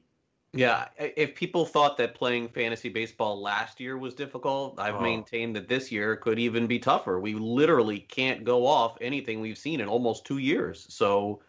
[0.51, 5.01] Yeah, if people thought that playing fantasy baseball last year was difficult, I've oh.
[5.01, 7.21] maintained that this year could even be tougher.
[7.21, 10.85] We literally can't go off anything we've seen in almost two years.
[10.89, 11.41] So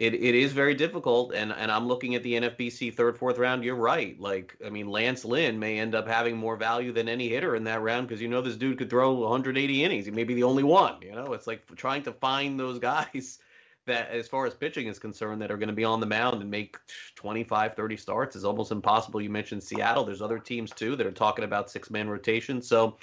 [0.00, 1.34] it, it is very difficult.
[1.34, 3.62] And, and I'm looking at the NFBC third, fourth round.
[3.62, 4.18] You're right.
[4.18, 7.64] Like, I mean, Lance Lynn may end up having more value than any hitter in
[7.64, 10.06] that round because you know this dude could throw 180 innings.
[10.06, 11.02] He may be the only one.
[11.02, 13.40] You know, it's like trying to find those guys
[13.84, 16.40] that as far as pitching is concerned that are going to be on the mound
[16.40, 16.78] and make
[17.16, 21.10] 25 30 starts is almost impossible you mentioned seattle there's other teams too that are
[21.10, 22.98] talking about six man rotation so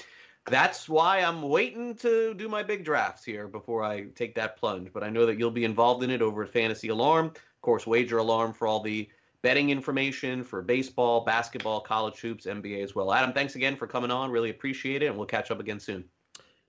[0.50, 4.92] that's why i'm waiting to do my big drafts here before i take that plunge
[4.94, 7.86] but i know that you'll be involved in it over at fantasy alarm of course
[7.86, 9.08] wager alarm for all the
[9.42, 14.12] betting information for baseball basketball college hoops nba as well adam thanks again for coming
[14.12, 16.04] on really appreciate it and we'll catch up again soon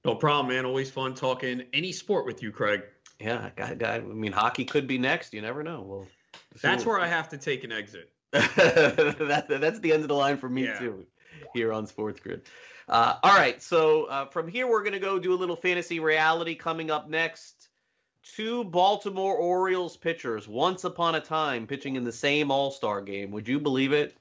[0.05, 2.83] no problem man always fun talking any sport with you craig
[3.21, 5.35] yeah, guy, guy, I mean, hockey could be next.
[5.35, 5.83] You never know.
[5.83, 6.07] Well,
[6.63, 8.11] that's where I have to take an exit.
[8.33, 10.79] that, that's the end of the line for me yeah.
[10.79, 11.07] too,
[11.55, 12.43] here on Sports Grid.
[12.89, 16.55] Uh, all right, so uh, from here we're gonna go do a little fantasy reality
[16.55, 17.69] coming up next.
[18.23, 23.31] Two Baltimore Orioles pitchers, once upon a time, pitching in the same All Star game.
[23.31, 24.17] Would you believe it?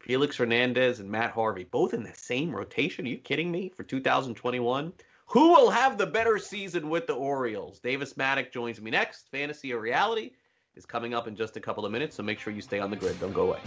[0.00, 3.06] Felix Hernandez and Matt Harvey, both in the same rotation.
[3.06, 3.70] Are you kidding me?
[3.74, 4.92] For 2021.
[5.28, 7.80] Who will have the better season with the Orioles?
[7.80, 9.30] Davis Mattek joins me next.
[9.30, 10.32] Fantasy or reality
[10.76, 12.90] is coming up in just a couple of minutes, so make sure you stay on
[12.90, 13.18] the grid.
[13.18, 13.60] Don't go away.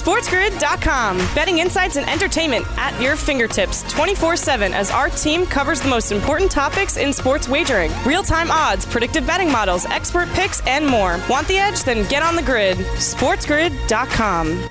[0.00, 1.18] SportsGrid.com.
[1.34, 6.10] Betting insights and entertainment at your fingertips 24 7 as our team covers the most
[6.10, 11.20] important topics in sports wagering real time odds, predictive betting models, expert picks, and more.
[11.28, 11.84] Want the edge?
[11.84, 12.78] Then get on the grid.
[12.78, 14.68] SportsGrid.com.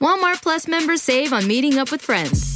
[0.00, 2.55] Walmart Plus members save on meeting up with friends.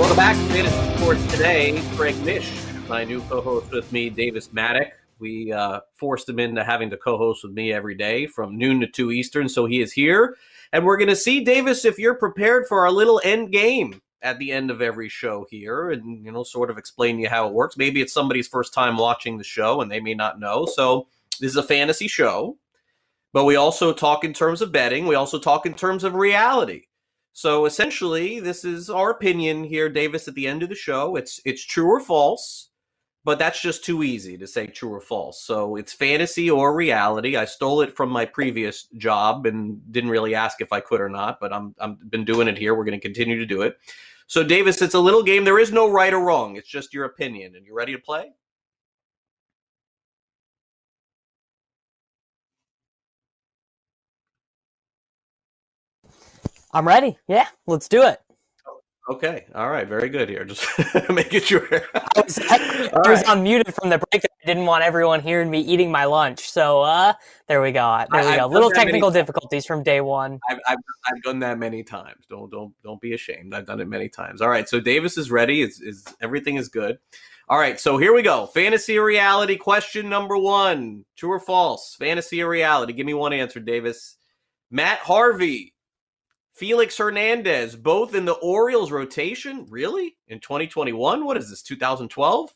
[0.00, 1.78] Welcome back to Fantasy Sports Today.
[1.94, 2.50] Craig Mish,
[2.88, 4.92] my new co-host with me, Davis Mattek.
[5.18, 8.86] We uh, forced him into having to co-host with me every day from noon to
[8.86, 10.38] two Eastern, so he is here,
[10.72, 14.38] and we're going to see Davis if you're prepared for our little end game at
[14.38, 17.46] the end of every show here, and you know, sort of explain to you how
[17.46, 17.76] it works.
[17.76, 20.64] Maybe it's somebody's first time watching the show and they may not know.
[20.64, 21.08] So
[21.40, 22.56] this is a fantasy show,
[23.34, 25.06] but we also talk in terms of betting.
[25.06, 26.84] We also talk in terms of reality.
[27.32, 30.28] So essentially, this is our opinion here, Davis.
[30.28, 32.70] At the end of the show, it's it's true or false
[33.24, 35.42] but that's just too easy to say true or false.
[35.42, 37.36] So it's fantasy or reality.
[37.36, 41.08] I stole it from my previous job and didn't really ask if I could or
[41.08, 42.74] not, but I'm I'm been doing it here.
[42.74, 43.76] We're going to continue to do it.
[44.26, 45.44] So Davis, it's a little game.
[45.44, 46.56] There is no right or wrong.
[46.56, 47.56] It's just your opinion.
[47.56, 48.32] And you ready to play?
[56.72, 57.18] I'm ready.
[57.28, 58.20] Yeah, let's do it.
[59.10, 59.46] Okay.
[59.56, 59.88] All right.
[59.88, 60.44] Very good here.
[60.46, 60.66] Just
[61.10, 61.66] making sure.
[61.94, 63.36] I was, I, I was right.
[63.36, 64.24] unmuted from the break.
[64.24, 66.48] I didn't want everyone hearing me eating my lunch.
[66.50, 67.14] So uh,
[67.48, 68.04] there we go.
[68.12, 68.46] There we go.
[68.46, 70.38] Little technical difficulties from day one.
[70.48, 72.24] I've, I've, I've, done that many times.
[72.30, 73.52] Don't don't don't be ashamed.
[73.52, 74.40] I've done it many times.
[74.40, 74.68] All right.
[74.68, 75.62] So Davis is ready.
[75.62, 76.98] Is is everything is good?
[77.48, 77.80] All right.
[77.80, 78.46] So here we go.
[78.46, 81.96] Fantasy or reality question number one: True or false?
[81.96, 82.92] Fantasy or reality?
[82.92, 84.16] Give me one answer, Davis.
[84.70, 85.74] Matt Harvey
[86.60, 89.66] Felix Hernandez, both in the Orioles rotation.
[89.70, 90.18] Really?
[90.28, 91.24] In 2021?
[91.24, 92.54] What is this, 2012?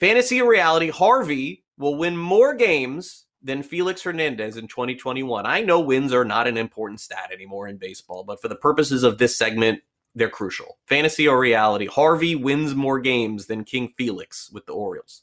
[0.00, 5.46] Fantasy or reality, Harvey will win more games than Felix Hernandez in 2021.
[5.46, 9.04] I know wins are not an important stat anymore in baseball, but for the purposes
[9.04, 9.80] of this segment,
[10.16, 10.78] they're crucial.
[10.86, 15.22] Fantasy or reality, Harvey wins more games than King Felix with the Orioles.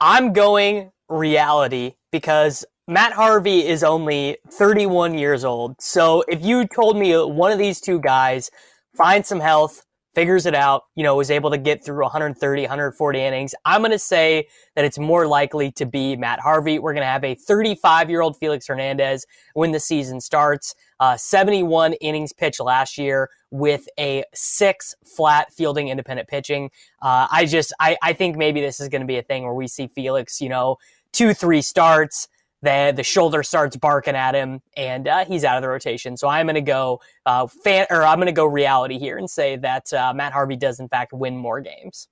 [0.00, 5.78] I'm going reality because Matt Harvey is only 31 years old.
[5.78, 8.50] So if you told me one of these two guys
[8.96, 9.84] finds some health,
[10.14, 13.90] figures it out, you know, was able to get through 130, 140 innings, I'm going
[13.90, 16.78] to say that it's more likely to be Matt Harvey.
[16.78, 20.74] We're going to have a 35 year old Felix Hernandez when the season starts.
[20.98, 26.70] Uh, 71 innings pitched last year with a six flat fielding independent pitching.
[27.02, 29.52] Uh, I just, I, I think maybe this is going to be a thing where
[29.52, 30.78] we see Felix, you know,
[31.12, 32.28] two, three starts
[32.62, 36.16] the the shoulder starts barking at him, and uh, he's out of the rotation.
[36.16, 39.28] So I'm going to go uh, fan, or I'm going to go reality here and
[39.28, 42.08] say that uh, Matt Harvey does in fact win more games.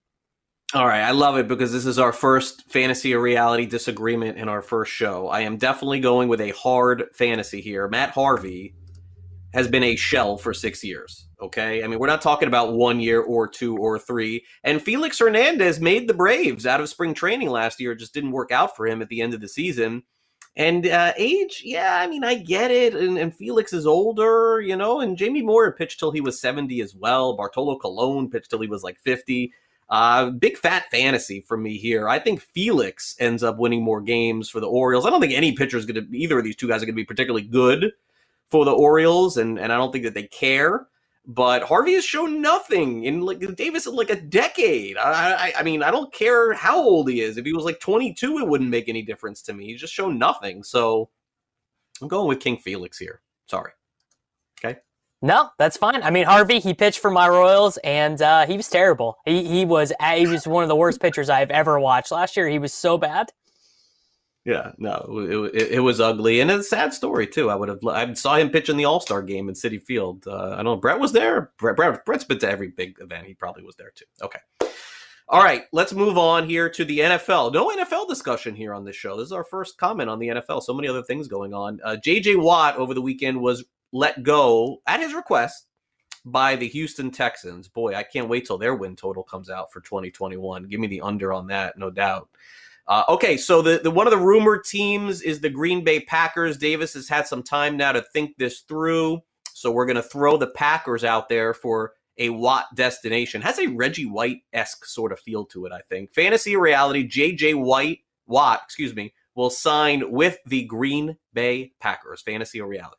[0.75, 4.49] All right, I love it because this is our first fantasy or reality disagreement in
[4.49, 5.29] our first show.
[5.29, 7.87] I am definitely going with a hard fantasy here.
[7.87, 8.75] Matt Harvey
[9.55, 11.29] has been a shell for six years.
[11.41, 11.83] Okay.
[11.83, 14.45] I mean, we're not talking about one year or two or three.
[14.65, 17.93] And Felix Hernandez made the Braves out of spring training last year.
[17.93, 20.03] It just didn't work out for him at the end of the season.
[20.57, 22.95] And uh, age, yeah, I mean, I get it.
[22.95, 26.81] And, and, Felix is older, you know, and Jamie Moyer pitched till he was 70
[26.81, 27.37] as well.
[27.37, 29.53] Bartolo Colon pitched till he was like 50.
[29.91, 32.09] Uh, big fat fantasy for me here.
[32.09, 35.05] I think Felix ends up winning more games for the Orioles.
[35.05, 36.95] I don't think any pitcher is going to, either of these two guys are going
[36.95, 37.93] to be particularly good
[38.51, 40.87] for the Orioles, and, and I don't think that they care
[41.27, 44.97] but Harvey has shown nothing in like Davis in like a decade.
[44.97, 47.37] I, I, I mean, I don't care how old he is.
[47.37, 49.67] If he was like 22, it wouldn't make any difference to me.
[49.67, 50.63] He's just shown nothing.
[50.63, 51.11] So
[52.01, 53.23] I'm going with King Felix here.
[53.47, 53.73] Sorry.
[54.65, 54.79] Okay.
[55.21, 56.03] No, that's fine.
[56.03, 59.17] I mean, Harvey, he pitched for my Royals, and uh, he was terrible.
[59.25, 62.13] He he was he was one of the worst pitchers I've ever watched.
[62.13, 63.31] Last year, he was so bad.
[64.47, 65.05] Yeah, no,
[65.53, 67.51] it, it, was ugly and it's a sad story too.
[67.51, 70.25] I would have I saw him pitch in the All Star game in Citi Field.
[70.25, 70.77] Uh, I don't know.
[70.77, 71.51] Brett was there.
[71.59, 73.27] Brett, Brett Brett's been to every big event.
[73.27, 74.05] He probably was there too.
[74.23, 74.39] Okay.
[75.29, 77.53] All right, let's move on here to the NFL.
[77.53, 79.17] No NFL discussion here on this show.
[79.17, 80.63] This is our first comment on the NFL.
[80.63, 81.81] So many other things going on.
[81.83, 82.37] Uh, J.J.
[82.37, 85.67] Watt over the weekend was let go at his request
[86.25, 87.67] by the Houston Texans.
[87.67, 90.69] Boy, I can't wait till their win total comes out for 2021.
[90.69, 92.29] Give me the under on that, no doubt.
[92.89, 96.57] Uh, okay, so the, the one of the rumored teams is the Green Bay Packers.
[96.57, 99.23] Davis has had some time now to think this through,
[99.53, 103.43] so we're going to throw the Packers out there for a Watt destination.
[103.43, 106.15] Has a Reggie White esque sort of feel to it, I think.
[106.15, 112.23] Fantasy reality, JJ White Watt, excuse me, will sign with the Green Bay Packers.
[112.23, 112.97] Fantasy or reality?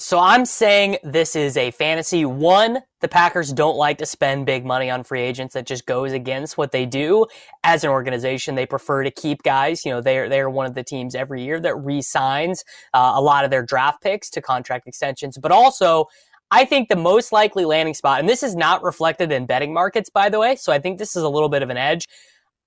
[0.00, 2.24] So I'm saying this is a fantasy.
[2.24, 5.54] One, the Packers don't like to spend big money on free agents.
[5.54, 7.26] That just goes against what they do
[7.64, 8.54] as an organization.
[8.54, 9.84] They prefer to keep guys.
[9.84, 12.62] You know, they're they're one of the teams every year that re-signs
[12.94, 15.36] uh, a lot of their draft picks to contract extensions.
[15.36, 16.06] But also,
[16.52, 20.10] I think the most likely landing spot, and this is not reflected in betting markets,
[20.10, 20.54] by the way.
[20.54, 22.06] So I think this is a little bit of an edge.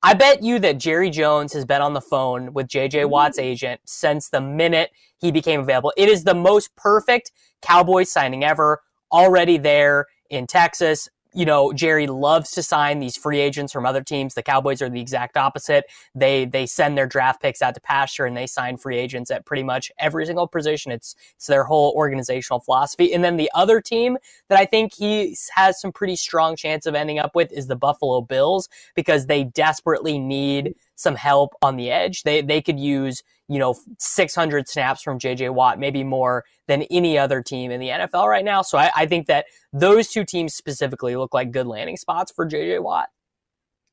[0.03, 3.09] I bet you that Jerry Jones has been on the phone with JJ mm-hmm.
[3.11, 4.89] Watt's agent since the minute
[5.19, 5.93] he became available.
[5.95, 7.31] It is the most perfect
[7.61, 8.81] Cowboys signing ever,
[9.11, 14.03] already there in Texas you know, Jerry loves to sign these free agents from other
[14.03, 14.33] teams.
[14.33, 15.85] The Cowboys are the exact opposite.
[16.13, 19.45] They they send their draft picks out to pasture and they sign free agents at
[19.45, 20.91] pretty much every single position.
[20.91, 23.13] It's it's their whole organizational philosophy.
[23.13, 24.17] And then the other team
[24.49, 27.75] that I think he has some pretty strong chance of ending up with is the
[27.75, 32.23] Buffalo Bills because they desperately need some help on the edge.
[32.23, 37.17] They they could use you know 600 snaps from JJ Watt, maybe more than any
[37.17, 38.61] other team in the NFL right now.
[38.61, 42.45] So I, I think that those two teams specifically look like good landing spots for
[42.45, 43.09] JJ Watt.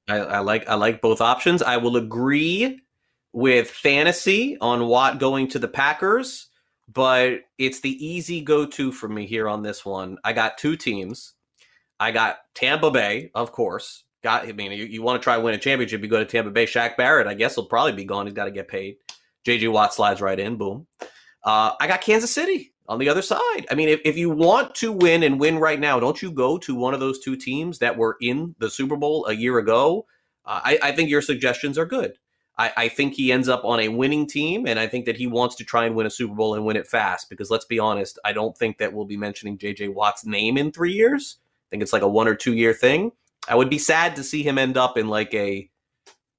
[0.09, 1.63] I, I like I like both options.
[1.63, 2.81] I will agree
[3.33, 6.49] with fantasy on Watt going to the Packers,
[6.93, 10.19] but it's the easy go to for me here on this one.
[10.25, 11.35] I got two teams.
[12.01, 14.05] I got Tampa Bay, of course.
[14.23, 16.51] Got I mean, you, you want to try win a championship, you go to Tampa
[16.51, 16.67] Bay.
[16.67, 18.27] Shaq Barrett, I guess, will probably be gone.
[18.27, 18.97] He's got to get paid.
[19.47, 20.57] JJ Watt slides right in.
[20.57, 20.87] Boom.
[21.45, 23.67] Uh, I got Kansas City on the other side.
[23.71, 26.59] I mean, if, if you want to win and win right now, don't you go
[26.59, 30.07] to one of those two teams that were in the Super Bowl a year ago?
[30.45, 32.15] Uh, I, I, think your suggestions are good.
[32.57, 35.27] I, I, think he ends up on a winning team, and I think that he
[35.27, 37.29] wants to try and win a Super Bowl and win it fast.
[37.29, 40.73] Because let's be honest, I don't think that we'll be mentioning JJ Watt's name in
[40.73, 41.39] three years.
[41.41, 43.13] I think it's like a one or two year thing.
[43.49, 45.69] I would be sad to see him end up in like a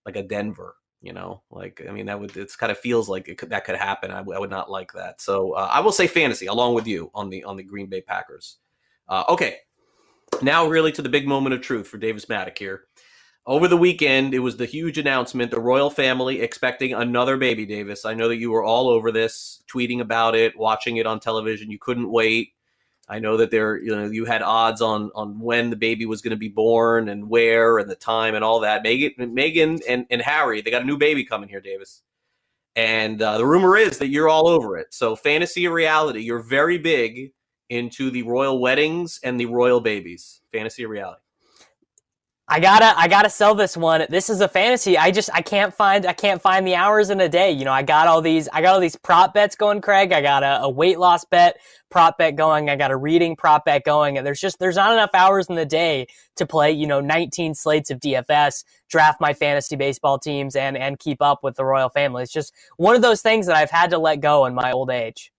[0.05, 3.25] like a Denver you know, like I mean, that would it's kind of feels like
[3.37, 4.11] could, that could happen.
[4.11, 5.21] I, w- I would not like that.
[5.21, 8.01] So uh, I will say fantasy along with you on the on the Green Bay
[8.01, 8.57] Packers.
[9.07, 9.57] Uh, okay,
[10.41, 12.83] now really to the big moment of truth for Davis Mattek here.
[13.45, 17.65] Over the weekend, it was the huge announcement: the royal family expecting another baby.
[17.65, 21.21] Davis, I know that you were all over this, tweeting about it, watching it on
[21.21, 21.71] television.
[21.71, 22.51] You couldn't wait.
[23.09, 26.21] I know that there, you know, you had odds on on when the baby was
[26.21, 28.83] going to be born and where and the time and all that.
[28.83, 32.03] Megan, Meghan and, and Harry, they got a new baby coming here, Davis.
[32.75, 34.93] And uh, the rumor is that you're all over it.
[34.93, 37.31] So fantasy or reality, you're very big
[37.69, 40.41] into the royal weddings and the royal babies.
[40.51, 41.21] Fantasy or reality.
[42.51, 44.07] I gotta I gotta sell this one.
[44.09, 44.97] This is a fantasy.
[44.97, 47.51] I just I can't find I can't find the hours in a day.
[47.51, 50.11] You know, I got all these I got all these prop bets going, Craig.
[50.11, 51.59] I got a, a weight loss bet
[51.91, 52.67] prop bet going.
[52.67, 54.17] I got a reading prop bet going.
[54.17, 57.53] And there's just there's not enough hours in the day to play, you know, 19
[57.53, 61.89] slates of DFS, draft my fantasy baseball teams and and keep up with the royal
[61.89, 62.23] family.
[62.23, 64.89] It's just one of those things that I've had to let go in my old
[64.89, 65.31] age.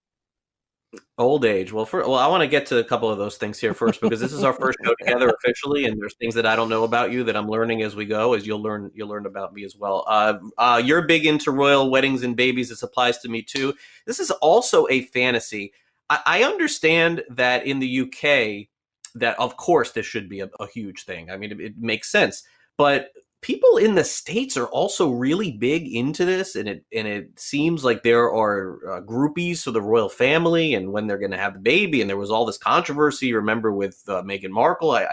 [1.19, 1.73] Old age.
[1.73, 4.01] Well, for, well, I want to get to a couple of those things here first
[4.01, 6.83] because this is our first show together officially, and there's things that I don't know
[6.83, 8.35] about you that I'm learning as we go.
[8.35, 10.05] As you'll learn, you'll learn about me as well.
[10.09, 12.71] Uh, uh, you're big into royal weddings and babies.
[12.71, 13.75] This applies to me too.
[14.07, 15.73] This is also a fantasy.
[16.09, 18.69] I, I understand that in the UK,
[19.15, 21.31] that of course this should be a, a huge thing.
[21.31, 22.43] I mean, it, it makes sense,
[22.77, 23.13] but
[23.43, 27.85] people in the states are also really big into this and it and it seems
[27.85, 31.55] like there are uh, groupies for the royal family and when they're going to have
[31.55, 34.91] the baby and there was all this controversy remember with uh, Meghan Markle.
[34.91, 35.07] I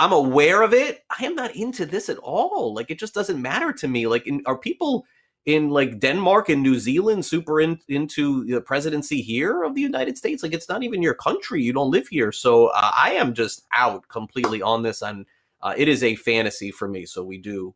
[0.00, 1.04] I'm aware of it.
[1.10, 2.72] I am not into this at all.
[2.74, 4.06] Like it just doesn't matter to me.
[4.06, 5.04] Like in, are people
[5.44, 10.16] in like Denmark and New Zealand super in, into the presidency here of the United
[10.16, 10.42] States?
[10.42, 11.62] Like it's not even your country.
[11.62, 12.32] You don't live here.
[12.32, 15.02] So uh, I am just out completely on this.
[15.02, 15.26] And
[15.62, 17.06] uh, it is a fantasy for me.
[17.06, 17.74] So we do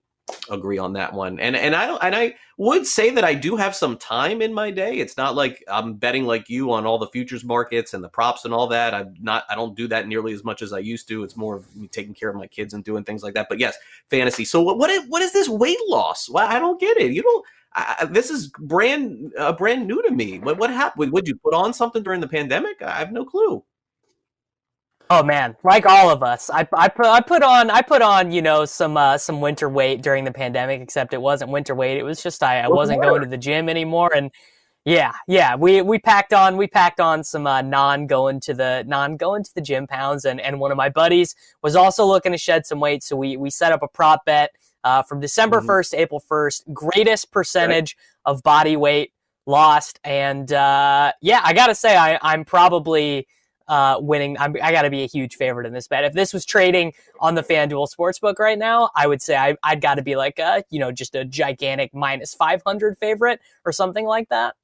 [0.51, 1.39] agree on that one.
[1.39, 4.71] And and I and I would say that I do have some time in my
[4.71, 4.99] day.
[4.99, 8.45] It's not like I'm betting like you on all the futures markets and the props
[8.45, 8.95] and all that.
[8.95, 11.25] I'm not I don't do that nearly as much as I used to.
[11.25, 13.49] It's more of me taking care of my kids and doing things like that.
[13.49, 13.77] But yes,
[14.09, 14.45] fantasy.
[14.45, 16.29] So what what is, what is this weight loss?
[16.29, 17.13] Well, I don't get it.
[17.13, 20.39] You don't I, this is brand uh, brand new to me.
[20.39, 21.13] What what happened?
[21.13, 22.81] Would you put on something during the pandemic?
[22.83, 23.65] I have no clue.
[25.11, 28.33] Oh man, like all of us, I, I, put, I put on I put on
[28.33, 30.81] you know some uh, some winter weight during the pandemic.
[30.81, 33.69] Except it wasn't winter weight; it was just I, I wasn't going to the gym
[33.69, 34.15] anymore.
[34.15, 34.31] And
[34.87, 38.83] yeah, yeah, we we packed on we packed on some uh, non going to the
[38.87, 40.25] non going to the gym pounds.
[40.25, 43.37] And and one of my buddies was also looking to shed some weight, so we
[43.37, 44.53] we set up a prop bet
[44.85, 45.71] uh, from December mm-hmm.
[45.71, 46.65] 1st to April first.
[46.73, 47.95] Greatest percentage
[48.27, 48.33] right.
[48.33, 49.13] of body weight
[49.47, 53.27] lost, and uh, yeah, I gotta say I I'm probably
[53.69, 54.39] uh, winning.
[54.39, 56.05] I'm, i got to be a huge favorite in this bet.
[56.05, 59.81] If this was trading on the FanDuel Sportsbook right now, I would say I, would
[59.81, 64.07] got to be like a, you know, just a gigantic minus 500 favorite or something
[64.07, 64.55] like that.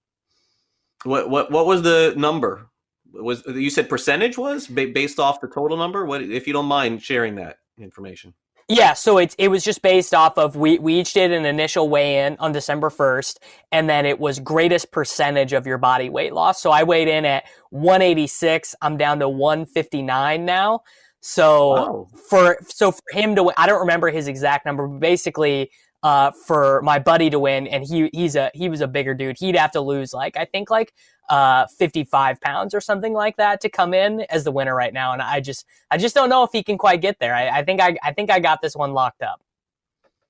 [1.04, 2.66] What, what, what was the number?
[3.12, 6.04] Was you said percentage was based off the total number?
[6.04, 8.34] What, if you don't mind sharing that information?
[8.72, 11.88] Yeah, so it's it was just based off of we we each did an initial
[11.88, 13.40] weigh in on December first,
[13.72, 16.62] and then it was greatest percentage of your body weight loss.
[16.62, 18.76] So I weighed in at 186.
[18.80, 20.82] I'm down to 159 now.
[21.20, 22.08] So wow.
[22.28, 25.72] for so for him to I don't remember his exact number, but basically
[26.02, 29.38] uh, for my buddy to win, and he he's a he was a bigger dude.
[29.38, 30.92] He'd have to lose like I think like
[31.30, 35.12] uh, 55 pounds or something like that to come in as the winner right now.
[35.12, 37.34] And I just, I just don't know if he can quite get there.
[37.34, 39.40] I, I think I, I think I got this one locked up.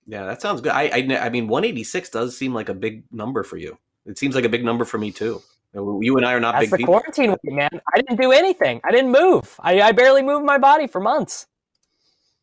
[0.07, 0.73] Yeah, that sounds good.
[0.73, 3.79] I, I, I mean, 186 does seem like a big number for you.
[4.05, 5.43] It seems like a big number for me too.
[5.73, 6.95] You and I are not That's big the people.
[6.95, 7.71] quarantine week, man.
[7.95, 8.81] I didn't do anything.
[8.85, 9.55] I didn't move.
[9.61, 11.47] I, I barely moved my body for months.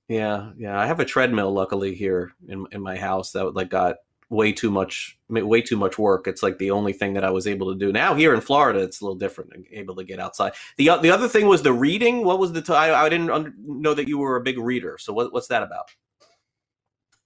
[0.07, 0.79] Yeah, yeah.
[0.79, 3.97] I have a treadmill, luckily, here in in my house that like got
[4.29, 6.27] way too much way too much work.
[6.27, 7.91] It's like the only thing that I was able to do.
[7.91, 9.51] Now here in Florida, it's a little different.
[9.53, 10.53] I'm able to get outside.
[10.77, 12.23] the The other thing was the reading.
[12.23, 12.61] What was the?
[12.61, 14.97] T- I, I didn't know that you were a big reader.
[14.99, 15.89] So what, what's that about?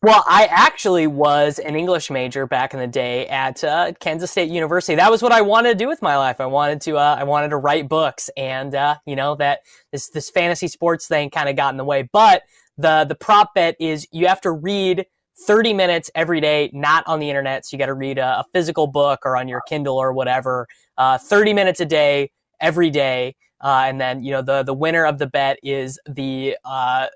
[0.04, 4.50] Well, I actually was an English major back in the day at uh, Kansas State
[4.50, 4.96] University.
[4.96, 6.42] That was what I wanted to do with my life.
[6.42, 9.60] I wanted to, uh, I wanted to write books, and uh, you know that
[9.92, 12.10] this this fantasy sports thing kind of got in the way.
[12.12, 12.42] But
[12.82, 15.06] the the prop bet is you have to read
[15.46, 17.66] 30 minutes every day, not on the internet.
[17.66, 20.68] So you got to read a, a, physical book or on your Kindle or whatever.
[20.98, 25.06] Uh, 30 minutes a day, every day, uh, and then you know the the winner
[25.06, 27.08] of the bet is the uh,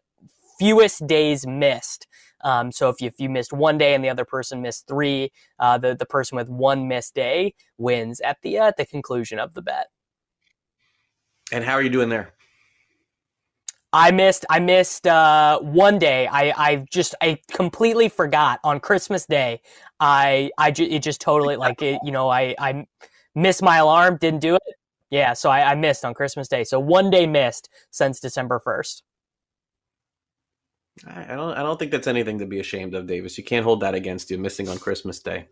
[0.59, 2.07] fewest days missed.
[2.43, 5.31] Um, so if you, if you missed one day and the other person missed three,
[5.59, 9.39] uh, the the person with one missed day wins at the uh, at the conclusion
[9.39, 9.87] of the bet.
[11.51, 12.34] And how are you doing there?
[13.95, 16.27] I missed I missed uh, one day.
[16.27, 19.61] I I just I completely forgot on Christmas Day.
[20.01, 22.85] I I ju- it just totally like it, you know I I
[23.35, 24.75] missed my alarm, didn't do it.
[25.11, 26.65] Yeah, so I, I missed on Christmas Day.
[26.65, 29.03] So one day missed since December first.
[31.07, 31.57] I don't.
[31.57, 33.37] I don't think that's anything to be ashamed of, Davis.
[33.37, 34.37] You can't hold that against you.
[34.37, 35.47] Missing on Christmas Day,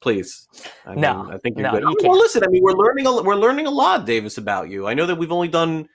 [0.00, 0.48] please.
[0.84, 1.82] I no, mean, I think you're no, good.
[1.82, 2.42] You well, listen.
[2.42, 3.06] I mean, we're learning.
[3.06, 4.86] A, we're learning a lot, Davis, about you.
[4.86, 5.88] I know that we've only done.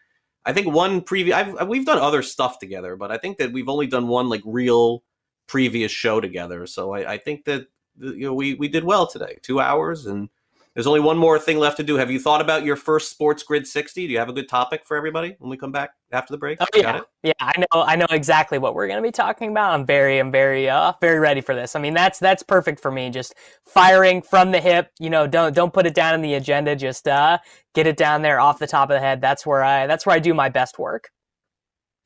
[0.46, 1.36] I think one previous.
[1.36, 4.30] I've, uh, we've done other stuff together, but I think that we've only done one
[4.30, 5.04] like real
[5.48, 6.66] previous show together.
[6.66, 7.68] So I, I think that
[7.98, 9.38] you know we we did well today.
[9.42, 10.30] Two hours and
[10.74, 11.98] there's only one more thing left to do.
[11.98, 14.08] Have you thought about your first Sports Grid 60?
[14.08, 16.60] Do you have a good topic for everybody when we come back after the break?
[16.62, 17.34] Oh, yeah, yeah.
[17.42, 19.74] I know, I know exactly what we're going to be talking about.
[19.74, 21.76] I'm very, I'm very, uh, very ready for this.
[21.76, 23.10] I mean, that's that's perfect for me.
[23.10, 24.92] Just firing from the hip.
[24.98, 26.76] You know, don't don't put it down in the agenda.
[26.76, 27.40] Just uh,
[27.76, 29.20] get it down there off the top of the head.
[29.20, 31.10] That's where I that's where I do my best work.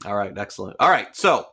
[0.06, 0.76] All right, excellent.
[0.80, 1.48] All right, so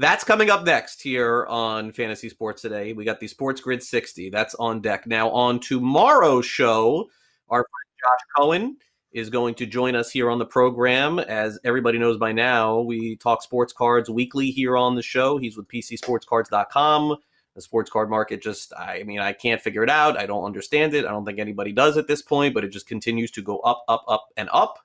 [0.00, 2.94] that's coming up next here on Fantasy Sports Today.
[2.94, 4.30] We got the Sports Grid 60.
[4.30, 5.06] That's on deck.
[5.06, 7.10] Now, on tomorrow's show,
[7.50, 8.76] our friend Josh Cohen
[9.12, 11.18] is going to join us here on the program.
[11.18, 15.36] As everybody knows by now, we talk sports cards weekly here on the show.
[15.36, 17.16] He's with PCSportsCards.com.
[17.54, 20.16] The sports card market just, I mean, I can't figure it out.
[20.16, 21.04] I don't understand it.
[21.04, 23.84] I don't think anybody does at this point, but it just continues to go up,
[23.86, 24.78] up, up, and up.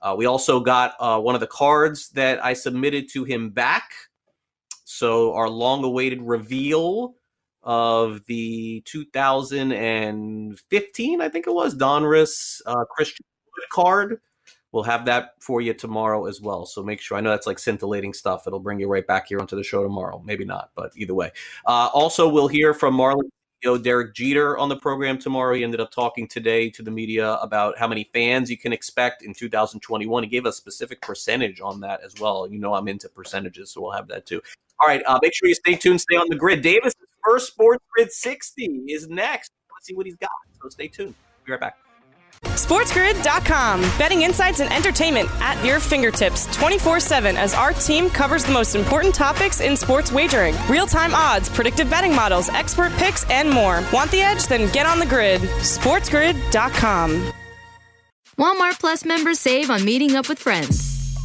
[0.00, 3.90] Uh, we also got uh, one of the cards that I submitted to him back
[4.90, 7.14] so our long-awaited reveal
[7.62, 13.24] of the 2015, I think it was Donruss uh, Christian
[13.72, 14.20] card.
[14.72, 16.66] We'll have that for you tomorrow as well.
[16.66, 17.16] So make sure.
[17.16, 18.48] I know that's like scintillating stuff.
[18.48, 20.20] It'll bring you right back here onto the show tomorrow.
[20.24, 21.30] Maybe not, but either way.
[21.64, 23.30] Uh, also, we'll hear from Marlin
[23.62, 25.54] CEO Derek Jeter on the program tomorrow.
[25.54, 29.22] He ended up talking today to the media about how many fans you can expect
[29.22, 30.22] in 2021.
[30.22, 32.46] He gave a specific percentage on that as well.
[32.50, 34.40] You know, I'm into percentages, so we'll have that too.
[34.78, 36.62] All right, uh, make sure you stay tuned, stay on the grid.
[36.62, 36.94] Davis'
[37.24, 39.50] first Sports Grid 60 is next.
[39.72, 40.30] Let's see what he's got.
[40.62, 41.14] So stay tuned.
[41.44, 41.76] Be right back.
[42.70, 43.80] SportsGrid.com.
[43.98, 48.76] Betting insights and entertainment at your fingertips 24 7 as our team covers the most
[48.76, 53.82] important topics in sports wagering real time odds, predictive betting models, expert picks, and more.
[53.92, 54.46] Want the edge?
[54.46, 55.40] Then get on the grid.
[55.40, 57.32] SportsGrid.com.
[58.38, 60.89] Walmart Plus members save on meeting up with friends.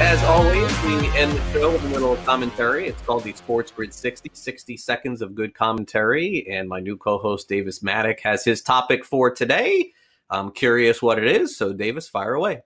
[0.00, 2.88] As always, we end the show with a little commentary.
[2.88, 6.48] It's called the Sports Grid 60, 60 seconds of good commentary.
[6.50, 9.92] And my new co host, Davis Mattek, has his topic for today.
[10.30, 11.54] I'm curious what it is.
[11.54, 12.62] So, Davis, fire away.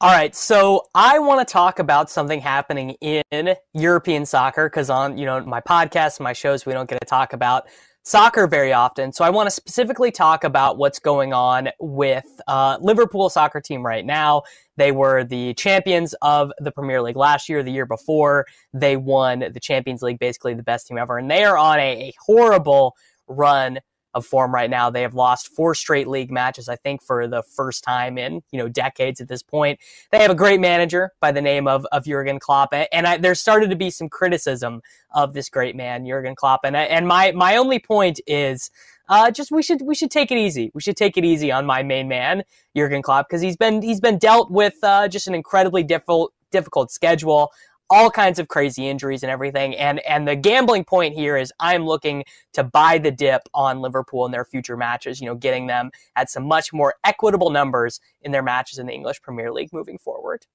[0.00, 5.18] All right, so I want to talk about something happening in European soccer because on
[5.18, 7.66] you know my podcast, my shows, we don't get to talk about
[8.04, 9.12] soccer very often.
[9.12, 13.84] So I want to specifically talk about what's going on with uh, Liverpool soccer team
[13.84, 14.42] right now.
[14.76, 18.46] They were the champions of the Premier League last year, the year before.
[18.72, 22.08] They won the Champions League, basically the best team ever, and they are on a,
[22.08, 22.94] a horrible
[23.26, 23.78] run
[24.14, 24.90] of form right now.
[24.90, 28.58] They have lost four straight league matches, I think, for the first time in you
[28.58, 29.80] know decades at this point.
[30.10, 33.34] They have a great manager by the name of of Jurgen Klopp, and I, there
[33.34, 34.80] started to be some criticism
[35.14, 36.60] of this great man, Jurgen Klopp.
[36.64, 38.70] And and my my only point is.
[39.06, 40.70] Uh, just we should we should take it easy.
[40.72, 42.42] We should take it easy on my main man
[42.74, 46.90] Jurgen Klopp because he's been he's been dealt with uh, just an incredibly difficult difficult
[46.90, 47.50] schedule
[47.90, 49.76] all kinds of crazy injuries and everything.
[49.76, 52.24] And and the gambling point here is I'm looking
[52.54, 56.30] to buy the dip on Liverpool in their future matches, you know, getting them at
[56.30, 60.46] some much more equitable numbers in their matches in the English Premier League moving forward.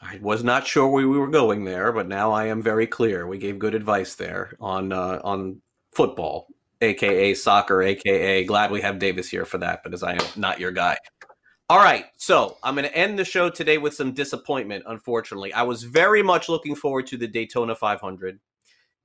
[0.00, 3.26] I was not sure where we were going there, but now I am very clear.
[3.26, 5.60] We gave good advice there on uh, on
[5.92, 6.46] football,
[6.80, 10.70] aka soccer, aka glad we have Davis here for that, because I am not your
[10.70, 10.96] guy.
[11.70, 15.52] All right, so I'm going to end the show today with some disappointment, unfortunately.
[15.52, 18.40] I was very much looking forward to the Daytona 500,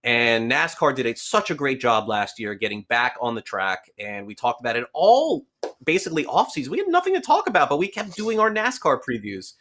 [0.04, 3.92] and NASCAR did a, such a great job last year getting back on the track,
[4.00, 5.46] and we talked about it all
[5.84, 6.72] basically off-season.
[6.72, 9.54] We had nothing to talk about, but we kept doing our NASCAR previews.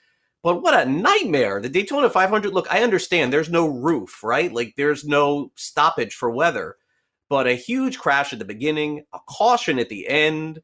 [0.42, 1.60] But what a nightmare.
[1.60, 4.50] The Daytona 500, look, I understand there's no roof, right?
[4.50, 6.76] Like there's no stoppage for weather,
[7.28, 10.62] but a huge crash at the beginning, a caution at the end,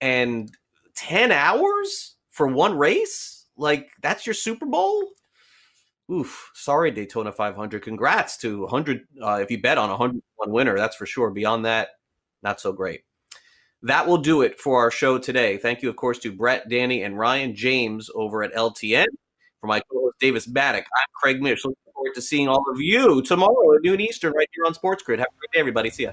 [0.00, 0.50] and
[0.96, 3.46] 10 hours for one race?
[3.56, 5.10] Like that's your Super Bowl?
[6.10, 7.82] Oof, sorry Daytona 500.
[7.82, 11.30] Congrats to 100 uh, if you bet on a 100 one winner, that's for sure.
[11.30, 11.90] Beyond that,
[12.42, 13.02] not so great.
[13.82, 15.58] That will do it for our show today.
[15.58, 19.06] Thank you, of course, to Brett, Danny, and Ryan James over at LTN.
[19.60, 21.64] For my co-host Davis Mattek, I'm Craig Mish.
[21.64, 25.02] Looking forward to seeing all of you tomorrow at noon Eastern right here on Sports
[25.02, 25.18] Grid.
[25.20, 25.90] Have a great day, everybody.
[25.90, 26.12] See ya.